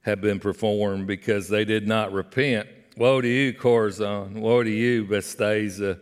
had 0.00 0.20
been 0.20 0.40
performed 0.40 1.06
because 1.06 1.48
they 1.48 1.64
did 1.64 1.86
not 1.86 2.12
repent. 2.12 2.68
Woe 2.96 3.20
to 3.20 3.28
you, 3.28 3.52
Chorazin! 3.52 4.40
Woe 4.40 4.64
to 4.64 4.70
you, 4.70 5.04
Bethsaida! 5.04 6.00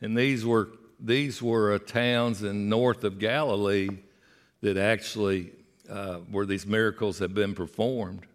And 0.00 0.16
these 0.16 0.46
were 0.46 0.68
these 1.00 1.42
were 1.42 1.76
towns 1.80 2.44
in 2.44 2.68
north 2.68 3.02
of 3.02 3.18
Galilee 3.18 3.88
that 4.60 4.76
actually 4.76 5.52
uh, 5.88 6.16
where 6.30 6.46
these 6.46 6.66
miracles 6.66 7.18
have 7.18 7.34
been 7.34 7.54
performed. 7.54 8.26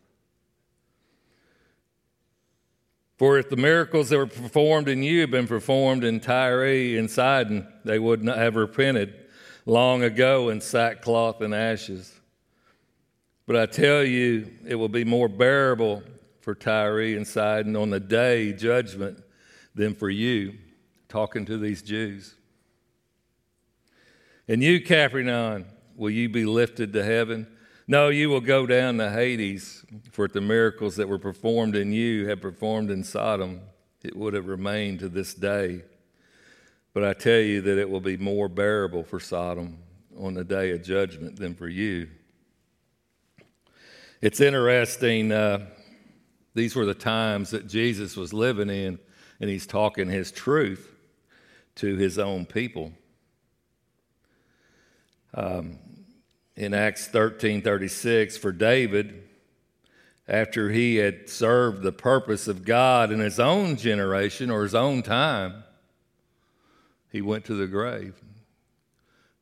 For 3.18 3.38
if 3.38 3.50
the 3.50 3.58
miracles 3.58 4.10
that 4.10 4.18
were 4.18 4.26
performed 4.26 4.90
in 4.90 5.04
you 5.04 5.22
had 5.22 5.32
been 5.32 5.48
performed 5.48 6.04
in 6.04 6.20
Tyre 6.20 6.98
and 6.98 7.10
Sidon, 7.10 7.68
they 7.86 8.00
would 8.00 8.24
not 8.24 8.38
have 8.38 8.56
repented 8.56 9.14
long 9.66 10.04
ago 10.04 10.50
in 10.50 10.60
sackcloth 10.60 11.42
and 11.42 11.54
ashes. 11.54 12.14
But 13.46 13.56
I 13.56 13.66
tell 13.66 14.04
you, 14.04 14.52
it 14.66 14.76
will 14.76 14.90
be 14.90 15.06
more 15.06 15.30
bearable 15.30 16.04
for 16.42 16.56
Tyre 16.56 17.16
and 17.16 17.28
Sidon 17.28 17.76
on 17.76 17.90
the 17.90 18.00
day 18.00 18.52
judgment 18.52 19.24
than 19.76 19.96
for 19.96 20.10
you, 20.10 20.56
talking 21.08 21.46
to 21.46 21.58
these 21.58 21.82
Jews. 21.82 22.36
And 24.48 24.62
you, 24.62 24.82
Capernaum, 24.82 25.66
will 25.96 26.10
you 26.10 26.30
be 26.30 26.46
lifted 26.46 26.94
to 26.94 27.04
heaven? 27.04 27.48
No, 27.88 28.10
you 28.10 28.30
will 28.30 28.42
go 28.42 28.66
down 28.66 28.98
to 28.98 29.12
Hades, 29.12 29.86
for 30.12 30.26
if 30.26 30.34
the 30.34 30.42
miracles 30.42 30.96
that 30.96 31.10
were 31.10 31.20
performed 31.20 31.76
in 31.76 31.92
you 31.92 32.28
had 32.28 32.42
performed 32.42 32.90
in 32.90 33.04
Sodom, 33.04 33.62
it 34.04 34.16
would 34.16 34.34
have 34.34 34.48
remained 34.48 35.00
to 35.00 35.10
this 35.10 35.34
day. 35.34 35.82
But 36.94 37.04
I 37.04 37.14
tell 37.14 37.40
you 37.40 37.62
that 37.62 37.78
it 37.78 37.90
will 37.90 38.00
be 38.00 38.18
more 38.18 38.48
bearable 38.48 39.04
for 39.04 39.20
Sodom 39.20 39.80
on 40.18 40.34
the 40.34 40.44
day 40.44 40.72
of 40.72 40.84
judgment 40.84 41.38
than 41.38 41.56
for 41.56 41.68
you. 41.68 42.08
It's 44.22 44.40
interesting. 44.40 45.32
Uh, 45.32 45.66
these 46.54 46.76
were 46.76 46.86
the 46.86 46.94
times 46.94 47.50
that 47.50 47.68
Jesus 47.68 48.16
was 48.16 48.32
living 48.32 48.70
in, 48.70 49.00
and 49.42 49.50
he's 49.50 49.68
talking 49.68 50.08
his 50.08 50.32
truth 50.32 50.90
to 51.76 51.96
his 51.96 52.20
own 52.20 52.46
people. 52.46 52.94
Um, 55.34 55.80
in 56.56 56.74
Acts 56.74 57.08
13 57.08 57.62
36, 57.62 58.38
for 58.38 58.52
David, 58.52 59.24
after 60.28 60.70
he 60.70 60.98
had 60.98 61.30
served 61.30 61.82
the 61.82 61.92
purpose 61.92 62.48
of 62.48 62.64
God 62.64 63.12
in 63.12 63.20
his 63.20 63.40
own 63.40 63.76
generation 63.76 64.50
or 64.50 64.64
his 64.64 64.76
own 64.76 65.04
time, 65.04 65.64
he 67.12 67.22
went 67.22 67.46
to 67.46 67.56
the 67.56 67.68
grave. 67.68 68.16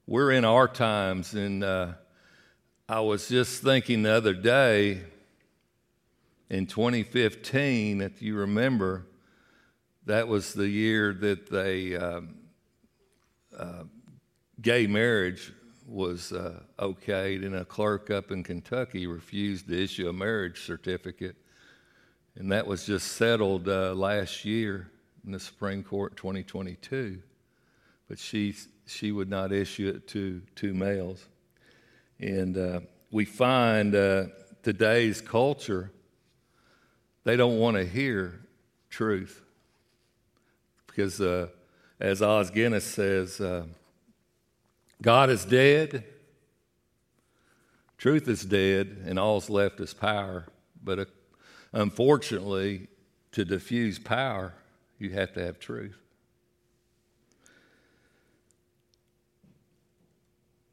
We're 0.07 0.31
in 0.31 0.45
our 0.45 0.67
times, 0.67 1.33
and 1.33 1.63
uh, 1.63 1.93
I 2.89 3.01
was 3.01 3.27
just 3.29 3.61
thinking 3.61 4.03
the 4.03 4.11
other 4.11 4.33
day 4.33 5.01
in 6.49 6.65
2015, 6.65 8.01
if 8.01 8.21
you 8.21 8.35
remember, 8.35 9.05
that 10.05 10.27
was 10.27 10.53
the 10.53 10.67
year 10.67 11.13
that 11.13 11.49
they 11.49 11.95
uh, 11.95 12.21
uh, 13.57 13.83
gay 14.61 14.87
marriage 14.87 15.53
was 15.91 16.31
uh, 16.31 16.61
okayed, 16.79 17.45
and 17.45 17.55
a 17.55 17.65
clerk 17.65 18.09
up 18.09 18.31
in 18.31 18.43
Kentucky 18.43 19.07
refused 19.07 19.67
to 19.67 19.83
issue 19.83 20.07
a 20.09 20.13
marriage 20.13 20.61
certificate, 20.65 21.35
and 22.35 22.51
that 22.51 22.65
was 22.65 22.85
just 22.85 23.13
settled 23.13 23.67
uh, 23.67 23.93
last 23.93 24.45
year 24.45 24.89
in 25.25 25.31
the 25.31 25.39
Supreme 25.39 25.83
Court, 25.83 26.15
2022 26.15 27.21
but 28.11 28.19
she, 28.19 28.53
she 28.85 29.13
would 29.13 29.29
not 29.29 29.53
issue 29.53 29.87
it 29.87 30.05
to 30.05 30.41
two 30.53 30.73
males. 30.73 31.29
And 32.19 32.57
uh, 32.57 32.81
we 33.09 33.23
find 33.23 33.95
uh, 33.95 34.25
today's 34.63 35.21
culture, 35.21 35.93
they 37.23 37.37
don't 37.37 37.57
want 37.57 37.77
to 37.77 37.85
hear 37.85 38.41
truth. 38.89 39.41
Because 40.87 41.21
uh, 41.21 41.47
as 42.01 42.21
Os 42.21 42.49
Guinness 42.49 42.83
says, 42.83 43.39
uh, 43.39 43.63
God 45.01 45.29
is 45.29 45.45
dead, 45.45 46.03
truth 47.97 48.27
is 48.27 48.45
dead, 48.45 49.03
and 49.05 49.17
all's 49.17 49.49
left 49.49 49.79
is 49.79 49.93
power. 49.93 50.47
But 50.83 50.99
uh, 50.99 51.05
unfortunately, 51.73 52.87
to 53.31 53.45
diffuse 53.45 53.97
power, 53.97 54.53
you 54.99 55.11
have 55.11 55.33
to 55.33 55.43
have 55.43 55.59
truth. 55.59 55.97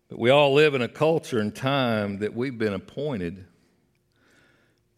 But 0.08 0.18
we 0.18 0.30
all 0.30 0.54
live 0.54 0.74
in 0.74 0.82
a 0.82 0.88
culture 0.88 1.38
and 1.38 1.54
time 1.54 2.18
that 2.18 2.34
we've 2.34 2.56
been 2.56 2.74
appointed 2.74 3.46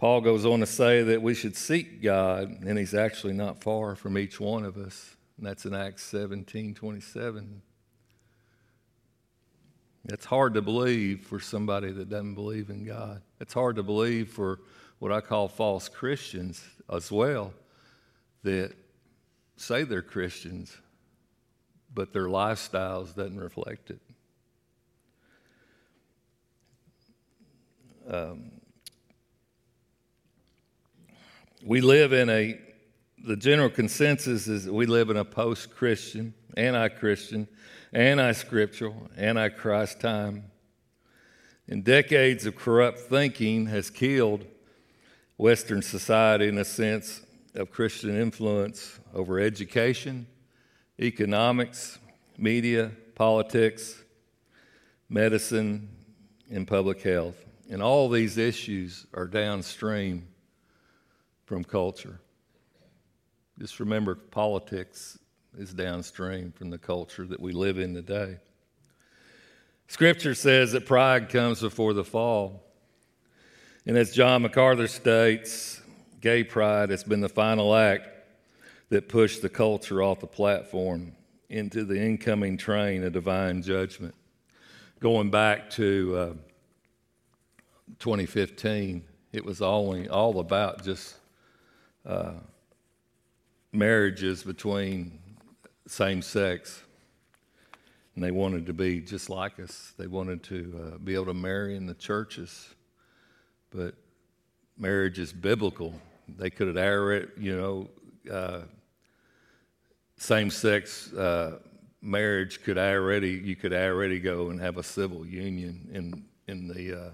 Paul 0.00 0.22
goes 0.22 0.46
on 0.46 0.60
to 0.60 0.66
say 0.66 1.02
that 1.02 1.20
we 1.20 1.34
should 1.34 1.54
seek 1.54 2.00
God, 2.00 2.64
and 2.64 2.78
He's 2.78 2.94
actually 2.94 3.34
not 3.34 3.62
far 3.62 3.94
from 3.94 4.16
each 4.16 4.40
one 4.40 4.64
of 4.64 4.78
us. 4.78 5.14
And 5.36 5.46
that's 5.46 5.66
in 5.66 5.74
Acts 5.74 6.04
17 6.04 6.72
27. 6.72 7.60
It's 10.04 10.24
hard 10.24 10.54
to 10.54 10.62
believe 10.62 11.26
for 11.26 11.40
somebody 11.40 11.92
that 11.92 12.08
doesn't 12.08 12.34
believe 12.34 12.70
in 12.70 12.84
God. 12.84 13.22
It's 13.40 13.52
hard 13.52 13.76
to 13.76 13.82
believe 13.82 14.30
for 14.30 14.60
what 14.98 15.12
I 15.12 15.20
call 15.20 15.48
false 15.48 15.88
Christians 15.88 16.64
as 16.90 17.12
well 17.12 17.52
that 18.42 18.72
say 19.56 19.84
they're 19.84 20.02
Christians, 20.02 20.74
but 21.92 22.12
their 22.12 22.26
lifestyles 22.26 23.14
doesn't 23.14 23.38
reflect 23.38 23.90
it. 23.90 24.00
Um, 28.08 28.50
we 31.62 31.80
live 31.80 32.12
in 32.12 32.30
a 32.30 32.58
the 33.22 33.36
general 33.36 33.68
consensus 33.68 34.48
is 34.48 34.64
that 34.64 34.72
we 34.72 34.86
live 34.86 35.10
in 35.10 35.18
a 35.18 35.24
post-Christian, 35.24 36.32
anti-Christian, 36.56 37.46
anti-scriptural, 37.92 39.10
anti-Christ 39.16 40.00
time. 40.00 40.44
And 41.68 41.84
decades 41.84 42.46
of 42.46 42.56
corrupt 42.56 42.98
thinking 42.98 43.66
has 43.66 43.90
killed 43.90 44.44
Western 45.36 45.82
society 45.82 46.48
in 46.48 46.58
a 46.58 46.64
sense 46.64 47.22
of 47.54 47.70
Christian 47.70 48.20
influence 48.20 48.98
over 49.14 49.40
education, 49.40 50.26
economics, 51.00 51.98
media, 52.36 52.90
politics, 53.14 54.02
medicine, 55.08 55.88
and 56.50 56.66
public 56.66 57.02
health. 57.02 57.36
And 57.70 57.82
all 57.82 58.08
these 58.08 58.36
issues 58.36 59.06
are 59.14 59.26
downstream 59.26 60.26
from 61.44 61.64
culture. 61.64 62.20
Just 63.58 63.78
remember, 63.78 64.14
politics 64.14 65.18
is 65.58 65.72
downstream 65.72 66.52
from 66.52 66.70
the 66.70 66.78
culture 66.78 67.26
that 67.26 67.40
we 67.40 67.52
live 67.52 67.78
in 67.78 67.94
today. 67.94 68.38
Scripture 69.88 70.34
says 70.34 70.72
that 70.72 70.86
pride 70.86 71.28
comes 71.28 71.60
before 71.60 71.92
the 71.92 72.04
fall. 72.04 72.62
And 73.86 73.96
as 73.96 74.12
John 74.12 74.42
MacArthur 74.42 74.86
states, 74.86 75.80
gay 76.20 76.44
pride 76.44 76.90
has 76.90 77.02
been 77.02 77.20
the 77.20 77.28
final 77.28 77.74
act 77.74 78.08
that 78.90 79.08
pushed 79.08 79.42
the 79.42 79.48
culture 79.48 80.02
off 80.02 80.20
the 80.20 80.26
platform 80.26 81.12
into 81.48 81.84
the 81.84 82.00
incoming 82.00 82.56
train 82.56 83.02
of 83.02 83.12
divine 83.12 83.62
judgment. 83.62 84.14
Going 85.00 85.30
back 85.30 85.70
to 85.70 86.16
uh, 86.16 86.32
2015, 87.98 89.02
it 89.32 89.44
was 89.44 89.62
only 89.62 90.08
all 90.08 90.38
about 90.38 90.84
just 90.84 91.16
uh, 92.06 92.34
marriages 93.72 94.42
between 94.42 95.19
same 95.90 96.22
sex. 96.22 96.82
And 98.14 98.22
they 98.22 98.30
wanted 98.30 98.66
to 98.66 98.72
be 98.72 99.00
just 99.00 99.28
like 99.28 99.58
us. 99.58 99.92
They 99.98 100.06
wanted 100.06 100.42
to 100.44 100.92
uh, 100.94 100.98
be 100.98 101.14
able 101.14 101.26
to 101.26 101.34
marry 101.34 101.76
in 101.76 101.86
the 101.86 101.94
churches. 101.94 102.74
But 103.70 103.94
marriage 104.78 105.18
is 105.18 105.32
biblical. 105.32 105.92
They 106.28 106.48
could 106.48 106.74
have 106.74 107.28
you 107.36 107.56
know, 107.56 107.90
uh, 108.32 108.60
same 110.16 110.50
sex 110.50 111.12
uh, 111.12 111.58
marriage 112.00 112.62
could 112.62 112.78
already, 112.78 113.30
you 113.30 113.56
could 113.56 113.72
already 113.72 114.20
go 114.20 114.50
and 114.50 114.60
have 114.60 114.76
a 114.76 114.82
civil 114.82 115.26
union 115.26 115.88
in, 115.92 116.24
in 116.46 116.68
the 116.68 117.00
uh, 117.00 117.10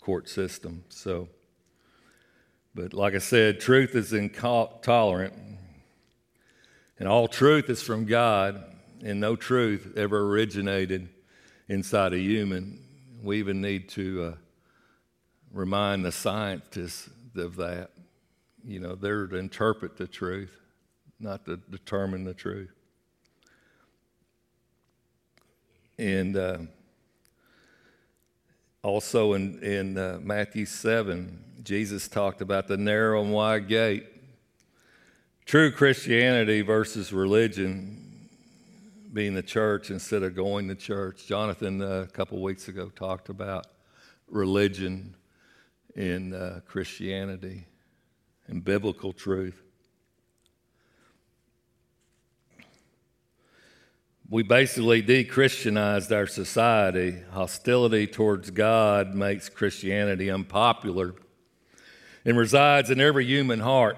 court 0.00 0.28
system. 0.28 0.84
So, 0.88 1.28
but 2.76 2.94
like 2.94 3.14
I 3.14 3.18
said, 3.18 3.58
truth 3.58 3.96
is 3.96 4.12
intolerant 4.12 5.34
and 7.00 7.08
all 7.08 7.26
truth 7.26 7.70
is 7.70 7.82
from 7.82 8.04
God, 8.04 8.62
and 9.02 9.18
no 9.18 9.34
truth 9.34 9.94
ever 9.96 10.20
originated 10.30 11.08
inside 11.66 12.12
a 12.12 12.18
human. 12.18 12.78
We 13.22 13.38
even 13.38 13.62
need 13.62 13.88
to 13.90 14.22
uh, 14.22 14.34
remind 15.50 16.04
the 16.04 16.12
scientists 16.12 17.08
of 17.34 17.56
that. 17.56 17.90
You 18.62 18.80
know, 18.80 18.94
they're 18.96 19.26
to 19.26 19.36
interpret 19.36 19.96
the 19.96 20.06
truth, 20.06 20.54
not 21.18 21.46
to 21.46 21.56
determine 21.56 22.24
the 22.24 22.34
truth. 22.34 22.70
And 25.98 26.36
uh, 26.36 26.58
also 28.82 29.32
in, 29.32 29.62
in 29.62 29.96
uh, 29.96 30.18
Matthew 30.22 30.66
7, 30.66 31.62
Jesus 31.62 32.08
talked 32.08 32.42
about 32.42 32.68
the 32.68 32.76
narrow 32.76 33.22
and 33.22 33.32
wide 33.32 33.68
gate 33.68 34.06
True 35.46 35.72
Christianity 35.72 36.62
versus 36.62 37.12
religion 37.12 38.28
being 39.12 39.34
the 39.34 39.42
church 39.42 39.90
instead 39.90 40.22
of 40.22 40.36
going 40.36 40.68
to 40.68 40.74
church. 40.74 41.26
Jonathan, 41.26 41.82
uh, 41.82 42.02
a 42.02 42.06
couple 42.06 42.40
weeks 42.40 42.68
ago, 42.68 42.88
talked 42.88 43.28
about 43.28 43.66
religion 44.28 45.16
in 45.96 46.32
uh, 46.32 46.60
Christianity 46.66 47.66
and 48.46 48.64
biblical 48.64 49.12
truth. 49.12 49.60
We 54.28 54.44
basically 54.44 55.02
de 55.02 55.24
Christianized 55.24 56.12
our 56.12 56.28
society. 56.28 57.16
Hostility 57.32 58.06
towards 58.06 58.52
God 58.52 59.12
makes 59.16 59.48
Christianity 59.48 60.30
unpopular 60.30 61.16
and 62.24 62.38
resides 62.38 62.90
in 62.90 63.00
every 63.00 63.26
human 63.26 63.58
heart. 63.58 63.96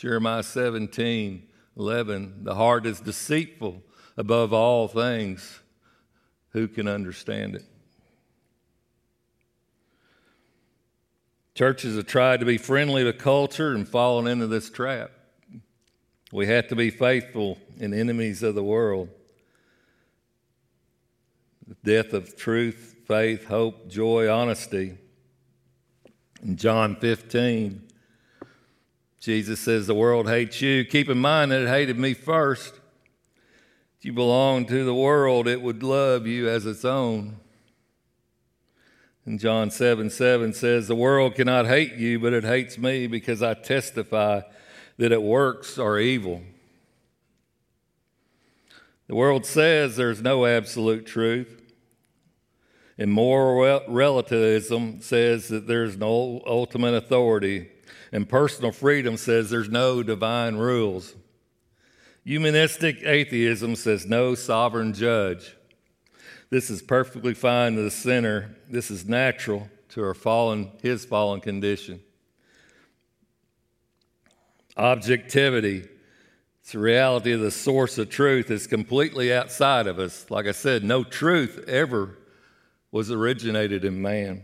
Jeremiah 0.00 0.42
17, 0.42 1.46
11. 1.76 2.44
The 2.44 2.54
heart 2.54 2.86
is 2.86 3.00
deceitful 3.00 3.82
above 4.16 4.50
all 4.50 4.88
things. 4.88 5.60
Who 6.52 6.68
can 6.68 6.88
understand 6.88 7.54
it? 7.56 7.64
Churches 11.54 11.96
have 11.96 12.06
tried 12.06 12.40
to 12.40 12.46
be 12.46 12.56
friendly 12.56 13.04
to 13.04 13.12
culture 13.12 13.74
and 13.74 13.86
fallen 13.86 14.26
into 14.26 14.46
this 14.46 14.70
trap. 14.70 15.10
We 16.32 16.46
have 16.46 16.68
to 16.68 16.76
be 16.76 16.88
faithful 16.88 17.58
and 17.78 17.92
enemies 17.92 18.42
of 18.42 18.54
the 18.54 18.64
world. 18.64 19.10
The 21.68 21.76
death 21.84 22.14
of 22.14 22.38
truth, 22.38 22.96
faith, 23.06 23.44
hope, 23.44 23.90
joy, 23.90 24.30
honesty. 24.30 24.96
In 26.42 26.56
John 26.56 26.96
15, 26.96 27.89
Jesus 29.20 29.60
says, 29.60 29.86
The 29.86 29.94
world 29.94 30.28
hates 30.28 30.60
you. 30.62 30.84
Keep 30.84 31.10
in 31.10 31.18
mind 31.18 31.52
that 31.52 31.60
it 31.62 31.68
hated 31.68 31.98
me 31.98 32.14
first. 32.14 32.74
If 33.98 34.06
you 34.06 34.14
belong 34.14 34.64
to 34.66 34.84
the 34.84 34.94
world, 34.94 35.46
it 35.46 35.60
would 35.60 35.82
love 35.82 36.26
you 36.26 36.48
as 36.48 36.64
its 36.64 36.86
own. 36.86 37.36
And 39.26 39.38
John 39.38 39.70
7 39.70 40.08
7 40.08 40.54
says, 40.54 40.88
The 40.88 40.94
world 40.94 41.34
cannot 41.34 41.66
hate 41.66 41.94
you, 41.96 42.18
but 42.18 42.32
it 42.32 42.44
hates 42.44 42.78
me 42.78 43.06
because 43.06 43.42
I 43.42 43.52
testify 43.52 44.40
that 44.96 45.12
its 45.12 45.20
works 45.20 45.78
are 45.78 45.98
evil. 45.98 46.42
The 49.06 49.14
world 49.14 49.44
says 49.44 49.96
there's 49.96 50.22
no 50.22 50.46
absolute 50.46 51.04
truth. 51.04 51.60
And 52.96 53.12
moral 53.12 53.82
relativism 53.88 55.00
says 55.00 55.48
that 55.48 55.66
there's 55.66 55.96
no 55.96 56.42
ultimate 56.46 56.94
authority 56.94 57.70
and 58.12 58.28
personal 58.28 58.72
freedom 58.72 59.16
says 59.16 59.50
there's 59.50 59.68
no 59.68 60.02
divine 60.02 60.56
rules. 60.56 61.14
Humanistic 62.24 63.02
atheism 63.02 63.76
says 63.76 64.06
no 64.06 64.34
sovereign 64.34 64.92
judge. 64.92 65.56
This 66.50 66.68
is 66.68 66.82
perfectly 66.82 67.34
fine 67.34 67.76
to 67.76 67.82
the 67.82 67.90
sinner. 67.90 68.56
This 68.68 68.90
is 68.90 69.08
natural 69.08 69.68
to 69.90 70.02
our 70.02 70.14
fallen, 70.14 70.72
his 70.82 71.04
fallen 71.04 71.40
condition. 71.40 72.00
Objectivity, 74.76 75.88
it's 76.60 76.72
the 76.72 76.78
reality 76.78 77.32
of 77.32 77.40
the 77.40 77.50
source 77.50 77.98
of 77.98 78.10
truth, 78.10 78.50
is 78.50 78.66
completely 78.66 79.32
outside 79.32 79.86
of 79.86 79.98
us. 79.98 80.30
Like 80.30 80.46
I 80.46 80.52
said, 80.52 80.84
no 80.84 81.04
truth 81.04 81.64
ever 81.68 82.18
was 82.90 83.10
originated 83.10 83.84
in 83.84 84.02
man. 84.02 84.42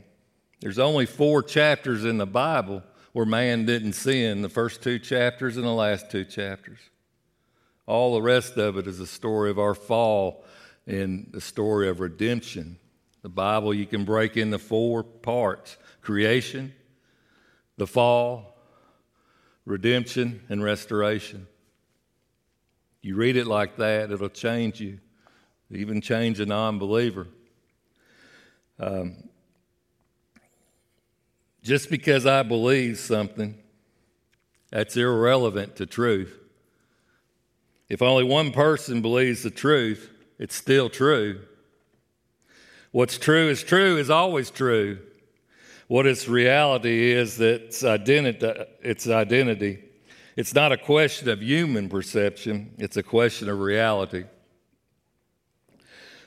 There's 0.60 0.78
only 0.78 1.06
four 1.06 1.42
chapters 1.42 2.04
in 2.04 2.18
the 2.18 2.26
Bible 2.26 2.82
where 3.16 3.24
man 3.24 3.64
didn't 3.64 3.94
sin, 3.94 4.42
the 4.42 4.48
first 4.50 4.82
two 4.82 4.98
chapters 4.98 5.56
and 5.56 5.64
the 5.64 5.70
last 5.70 6.10
two 6.10 6.22
chapters. 6.22 6.78
All 7.86 8.12
the 8.12 8.20
rest 8.20 8.58
of 8.58 8.76
it 8.76 8.86
is 8.86 9.00
a 9.00 9.06
story 9.06 9.48
of 9.48 9.58
our 9.58 9.74
fall 9.74 10.44
and 10.86 11.26
the 11.32 11.40
story 11.40 11.88
of 11.88 12.00
redemption. 12.00 12.78
The 13.22 13.30
Bible 13.30 13.72
you 13.72 13.86
can 13.86 14.04
break 14.04 14.36
into 14.36 14.58
four 14.58 15.02
parts 15.02 15.78
creation, 16.02 16.74
the 17.78 17.86
fall, 17.86 18.58
redemption, 19.64 20.42
and 20.50 20.62
restoration. 20.62 21.46
You 23.00 23.16
read 23.16 23.38
it 23.38 23.46
like 23.46 23.78
that, 23.78 24.10
it'll 24.10 24.28
change 24.28 24.78
you, 24.78 24.98
even 25.70 26.02
change 26.02 26.38
a 26.38 26.44
non 26.44 26.78
believer. 26.78 27.28
Um, 28.78 29.30
Just 31.66 31.90
because 31.90 32.26
I 32.26 32.44
believe 32.44 32.96
something, 32.96 33.58
that's 34.70 34.96
irrelevant 34.96 35.74
to 35.76 35.84
truth. 35.84 36.38
If 37.88 38.00
only 38.02 38.22
one 38.22 38.52
person 38.52 39.02
believes 39.02 39.42
the 39.42 39.50
truth, 39.50 40.08
it's 40.38 40.54
still 40.54 40.88
true. 40.88 41.40
What's 42.92 43.18
true 43.18 43.48
is 43.48 43.64
true 43.64 43.96
is 43.96 44.10
always 44.10 44.48
true. 44.48 45.00
What 45.88 46.06
its 46.06 46.28
reality 46.28 47.10
is 47.10 47.36
that 47.38 47.62
it's 47.62 47.82
identity, 47.82 48.46
its 48.80 49.08
identity. 49.08 49.82
It's 50.36 50.54
not 50.54 50.70
a 50.70 50.76
question 50.76 51.28
of 51.28 51.42
human 51.42 51.88
perception, 51.88 52.76
it's 52.78 52.96
a 52.96 53.02
question 53.02 53.48
of 53.48 53.58
reality. 53.58 54.22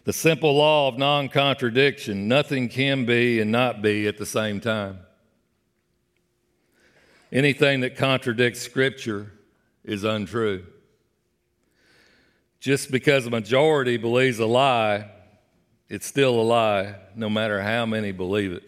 The 0.03 0.11
simple 0.11 0.57
law 0.57 0.89
of 0.89 0.97
non 0.97 1.29
contradiction 1.29 2.27
nothing 2.27 2.67
can 2.67 3.05
be 3.05 3.39
and 3.39 3.53
not 3.53 3.81
be 3.81 4.05
at 4.05 4.17
the 4.17 4.25
same 4.25 4.59
time. 4.59 4.99
Anything 7.31 7.81
that 7.81 7.95
contradicts 7.95 8.61
Scripture 8.61 9.31
is 9.83 10.03
untrue. 10.03 10.65
Just 12.59 12.91
because 12.91 13.25
a 13.25 13.29
majority 13.29 13.97
believes 13.97 14.39
a 14.39 14.45
lie, 14.45 15.09
it's 15.87 16.05
still 16.05 16.39
a 16.39 16.43
lie, 16.43 16.95
no 17.15 17.29
matter 17.29 17.61
how 17.61 17.85
many 17.85 18.11
believe 18.11 18.51
it. 18.51 18.63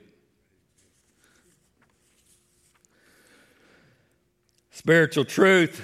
Spiritual 4.71 5.25
truth 5.25 5.83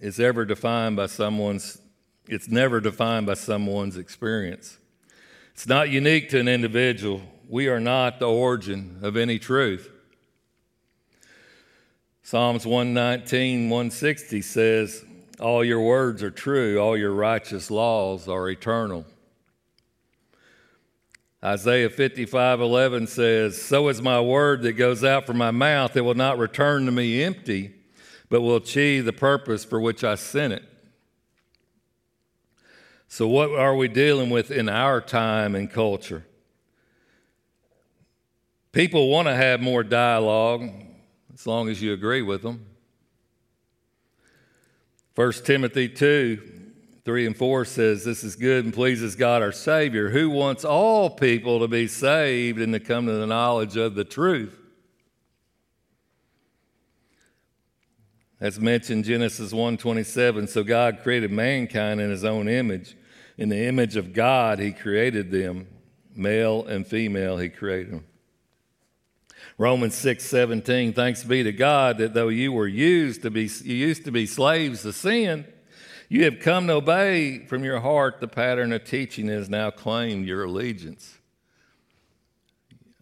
is 0.00 0.18
ever 0.18 0.44
defined 0.44 0.96
by 0.96 1.06
someone's, 1.06 1.78
it's 2.26 2.48
never 2.48 2.80
defined 2.80 3.26
by 3.26 3.34
someone's 3.34 3.96
experience. 3.96 4.76
It's 5.54 5.66
not 5.66 5.90
unique 5.90 6.28
to 6.30 6.40
an 6.40 6.48
individual. 6.48 7.22
We 7.48 7.68
are 7.68 7.80
not 7.80 8.18
the 8.18 8.28
origin 8.28 8.98
of 9.02 9.16
any 9.16 9.38
truth. 9.38 9.91
Psalms 12.22 12.64
119, 12.64 13.68
160 13.68 14.42
says, 14.42 15.04
All 15.40 15.64
your 15.64 15.80
words 15.80 16.22
are 16.22 16.30
true, 16.30 16.78
all 16.78 16.96
your 16.96 17.12
righteous 17.12 17.70
laws 17.70 18.28
are 18.28 18.48
eternal. 18.48 19.04
Isaiah 21.44 21.90
55, 21.90 22.60
11 22.60 23.08
says, 23.08 23.60
So 23.60 23.88
is 23.88 24.00
my 24.00 24.20
word 24.20 24.62
that 24.62 24.74
goes 24.74 25.02
out 25.02 25.26
from 25.26 25.38
my 25.38 25.50
mouth, 25.50 25.96
it 25.96 26.02
will 26.02 26.14
not 26.14 26.38
return 26.38 26.86
to 26.86 26.92
me 26.92 27.24
empty, 27.24 27.74
but 28.28 28.40
will 28.40 28.56
achieve 28.56 29.04
the 29.04 29.12
purpose 29.12 29.64
for 29.64 29.80
which 29.80 30.04
I 30.04 30.14
sent 30.14 30.52
it. 30.52 30.62
So, 33.08 33.26
what 33.26 33.50
are 33.50 33.74
we 33.74 33.88
dealing 33.88 34.30
with 34.30 34.50
in 34.52 34.68
our 34.68 35.00
time 35.00 35.56
and 35.56 35.70
culture? 35.70 36.24
People 38.70 39.10
want 39.10 39.28
to 39.28 39.34
have 39.34 39.60
more 39.60 39.82
dialogue, 39.82 40.70
as 41.34 41.46
long 41.46 41.68
as 41.68 41.80
you 41.80 41.92
agree 41.92 42.22
with 42.22 42.42
them. 42.42 42.66
1 45.14 45.32
Timothy 45.44 45.88
2 45.88 46.60
3 47.04 47.26
and 47.26 47.36
4 47.36 47.64
says, 47.64 48.04
This 48.04 48.22
is 48.22 48.36
good 48.36 48.64
and 48.64 48.72
pleases 48.72 49.16
God 49.16 49.42
our 49.42 49.50
Savior, 49.50 50.10
who 50.10 50.30
wants 50.30 50.64
all 50.64 51.10
people 51.10 51.58
to 51.58 51.66
be 51.66 51.88
saved 51.88 52.60
and 52.60 52.72
to 52.72 52.80
come 52.80 53.06
to 53.06 53.12
the 53.12 53.26
knowledge 53.26 53.76
of 53.76 53.96
the 53.96 54.04
truth. 54.04 54.56
As 58.42 58.58
mentioned 58.58 59.04
Genesis 59.04 59.52
1:27, 59.52 60.48
so 60.48 60.64
God 60.64 60.98
created 61.02 61.30
mankind 61.30 62.00
in 62.00 62.10
his 62.10 62.24
own 62.24 62.48
image. 62.48 62.96
In 63.38 63.48
the 63.48 63.66
image 63.66 63.94
of 63.94 64.12
God 64.12 64.58
he 64.58 64.72
created 64.72 65.30
them, 65.30 65.68
male 66.16 66.66
and 66.66 66.84
female 66.84 67.38
he 67.38 67.48
created 67.48 67.92
them. 67.92 68.04
Romans 69.62 69.94
6 69.94 70.24
17, 70.24 70.92
thanks 70.92 71.22
be 71.22 71.44
to 71.44 71.52
God 71.52 71.98
that 71.98 72.14
though 72.14 72.26
you 72.26 72.50
were 72.50 72.66
used 72.66 73.22
to 73.22 73.30
be 73.30 73.48
you 73.62 73.76
used 73.76 74.04
to 74.06 74.10
be 74.10 74.26
slaves 74.26 74.82
to 74.82 74.92
sin, 74.92 75.46
you 76.08 76.24
have 76.24 76.40
come 76.40 76.66
to 76.66 76.72
obey 76.72 77.46
from 77.46 77.62
your 77.62 77.78
heart 77.78 78.18
the 78.18 78.26
pattern 78.26 78.72
of 78.72 78.82
teaching 78.82 79.26
that 79.26 79.34
has 79.34 79.48
now 79.48 79.70
claimed 79.70 80.26
your 80.26 80.42
allegiance. 80.42 81.16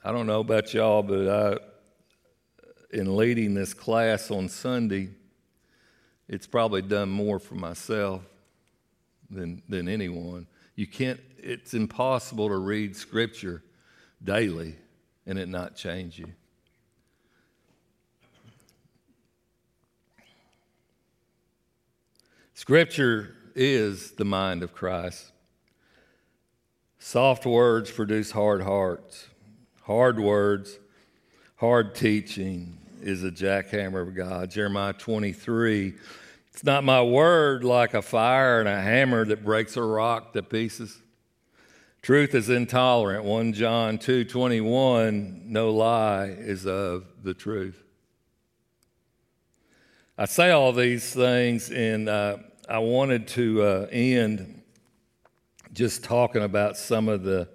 I 0.05 0.13
don't 0.13 0.27
know 0.27 0.41
about 0.41 0.75
y'all, 0.75 1.03
but 1.03 1.29
I, 1.29 1.57
in 2.95 3.17
leading 3.17 3.55
this 3.55 3.73
class 3.73 4.31
on 4.31 4.51
Sunday, 4.51 5.09
it's 6.29 6.47
probably 6.47 6.83
done 6.83 7.09
more 7.09 7.39
for 7.39 7.55
myself 7.55 8.21
than, 9.31 9.63
than 9.67 9.89
anyone. 9.89 10.47
You 10.75 10.87
can't, 10.87 11.21
it's 11.39 11.73
impossible 11.73 12.51
to 12.51 12.59
read 12.59 12.95
Scripture 12.95 13.63
daily 14.23 14.77
and 15.25 15.39
it 15.39 15.49
not 15.49 15.75
change 15.75 16.19
you. 16.19 16.35
Scripture 22.61 23.35
is 23.55 24.11
the 24.11 24.25
mind 24.27 24.63
of 24.63 24.75
Christ. 24.75 25.33
Soft 26.99 27.47
words 27.47 27.91
produce 27.91 28.33
hard 28.33 28.61
hearts. 28.61 29.29
Hard 29.85 30.21
words, 30.21 30.79
hard 31.57 31.95
teaching 31.95 32.77
is 33.01 33.25
a 33.25 33.31
jackhammer 33.31 34.07
of 34.07 34.15
God. 34.15 34.51
Jeremiah 34.51 34.93
23 34.93 35.95
It's 36.53 36.63
not 36.63 36.85
my 36.85 37.03
word 37.03 37.65
like 37.65 37.95
a 37.95 38.03
fire 38.03 38.61
and 38.61 38.69
a 38.69 38.79
hammer 38.79 39.25
that 39.25 39.43
breaks 39.43 39.79
a 39.79 39.83
rock 39.83 40.35
to 40.35 40.43
pieces. 40.43 41.01
Truth 42.03 42.35
is 42.35 42.51
intolerant. 42.51 43.25
1 43.25 43.55
John 43.55 43.97
2 43.97 44.25
21, 44.25 45.45
no 45.47 45.71
lie 45.71 46.27
is 46.27 46.67
of 46.67 47.07
the 47.23 47.33
truth. 47.33 47.83
I 50.19 50.27
say 50.27 50.51
all 50.51 50.75
these 50.75 51.15
things 51.15 51.71
in 51.71 52.07
uh, 52.07 52.37
I 52.71 52.79
wanted 52.79 53.27
to 53.29 53.63
uh, 53.63 53.87
end 53.91 54.63
just 55.73 56.05
talking 56.05 56.45
about 56.45 56.77
some 56.77 57.09
of 57.09 57.25
the 57.25 57.49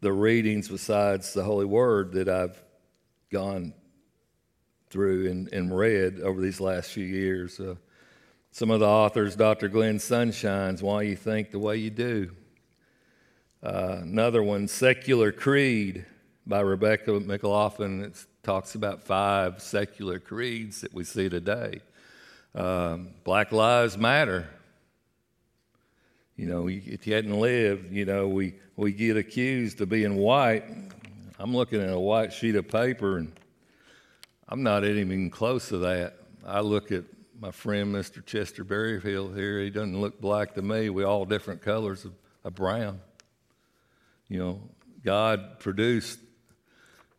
the 0.00 0.12
readings 0.12 0.68
besides 0.68 1.32
the 1.32 1.44
Holy 1.44 1.64
Word 1.64 2.10
that 2.14 2.28
I've 2.28 2.60
gone 3.30 3.72
through 4.90 5.30
and, 5.30 5.46
and 5.52 5.78
read 5.78 6.18
over 6.18 6.40
these 6.40 6.58
last 6.60 6.90
few 6.90 7.04
years. 7.04 7.60
Uh, 7.60 7.76
some 8.50 8.72
of 8.72 8.80
the 8.80 8.88
authors, 8.88 9.36
Dr. 9.36 9.68
Glenn 9.68 10.00
Sunshine's 10.00 10.82
Why 10.82 11.02
You 11.02 11.14
Think 11.14 11.52
the 11.52 11.60
Way 11.60 11.76
You 11.76 11.90
Do. 11.90 12.30
Uh, 13.62 13.98
another 14.02 14.42
one, 14.42 14.66
Secular 14.66 15.30
Creed 15.30 16.04
by 16.48 16.60
Rebecca 16.60 17.12
McLaughlin. 17.20 18.02
It 18.02 18.26
talks 18.42 18.74
about 18.74 19.04
five 19.04 19.62
secular 19.62 20.18
creeds 20.18 20.80
that 20.80 20.92
we 20.92 21.04
see 21.04 21.28
today. 21.28 21.80
Um, 22.54 23.08
Black 23.24 23.50
Lives 23.50 23.98
Matter. 23.98 24.48
You 26.36 26.46
know, 26.46 26.68
if 26.68 27.06
you 27.06 27.14
hadn't 27.14 27.38
lived, 27.38 27.92
you 27.92 28.04
know, 28.04 28.28
we, 28.28 28.54
we 28.76 28.92
get 28.92 29.16
accused 29.16 29.80
of 29.80 29.88
being 29.88 30.16
white. 30.16 30.64
I'm 31.38 31.54
looking 31.54 31.80
at 31.80 31.90
a 31.90 31.98
white 31.98 32.32
sheet 32.32 32.54
of 32.56 32.68
paper 32.68 33.18
and 33.18 33.32
I'm 34.48 34.62
not 34.62 34.84
even 34.84 35.30
close 35.30 35.68
to 35.70 35.78
that. 35.78 36.16
I 36.46 36.60
look 36.60 36.92
at 36.92 37.04
my 37.40 37.50
friend 37.50 37.94
Mr. 37.94 38.24
Chester 38.24 38.64
Berryfield 38.64 39.34
here. 39.36 39.60
He 39.60 39.70
doesn't 39.70 40.00
look 40.00 40.20
black 40.20 40.54
to 40.54 40.62
me. 40.62 40.90
We 40.90 41.02
all 41.04 41.24
different 41.24 41.60
colors 41.60 42.04
of, 42.04 42.12
of 42.44 42.54
brown. 42.54 43.00
You 44.28 44.38
know, 44.38 44.60
God 45.04 45.58
produced, 45.58 46.18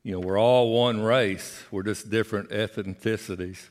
you 0.04 0.14
know, 0.14 0.20
we're 0.20 0.40
all 0.40 0.74
one 0.74 1.02
race. 1.02 1.62
We're 1.72 1.84
just 1.84 2.10
different 2.10 2.50
ethnicities. 2.50 3.68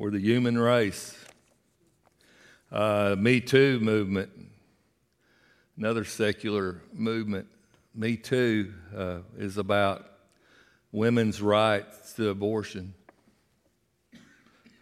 We're 0.00 0.10
the 0.10 0.18
human 0.18 0.56
race. 0.56 1.14
Uh, 2.72 3.16
Me 3.18 3.38
Too 3.38 3.80
movement, 3.80 4.30
another 5.76 6.06
secular 6.06 6.80
movement. 6.94 7.48
Me 7.94 8.16
Too 8.16 8.72
uh, 8.96 9.18
is 9.36 9.58
about 9.58 10.10
women's 10.90 11.42
rights 11.42 12.14
to 12.14 12.30
abortion. 12.30 12.94
I 14.14 14.18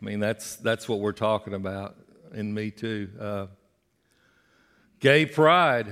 mean, 0.00 0.20
that's, 0.20 0.54
that's 0.54 0.88
what 0.88 1.00
we're 1.00 1.10
talking 1.10 1.54
about 1.54 1.96
in 2.32 2.54
Me 2.54 2.70
Too. 2.70 3.10
Uh, 3.20 3.46
gay 5.00 5.26
pride, 5.26 5.88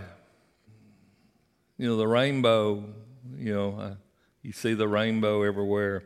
you 1.78 1.88
know, 1.88 1.96
the 1.96 2.06
rainbow, 2.06 2.84
you 3.36 3.52
know, 3.52 3.76
uh, 3.76 3.94
you 4.42 4.52
see 4.52 4.74
the 4.74 4.86
rainbow 4.86 5.42
everywhere. 5.42 6.04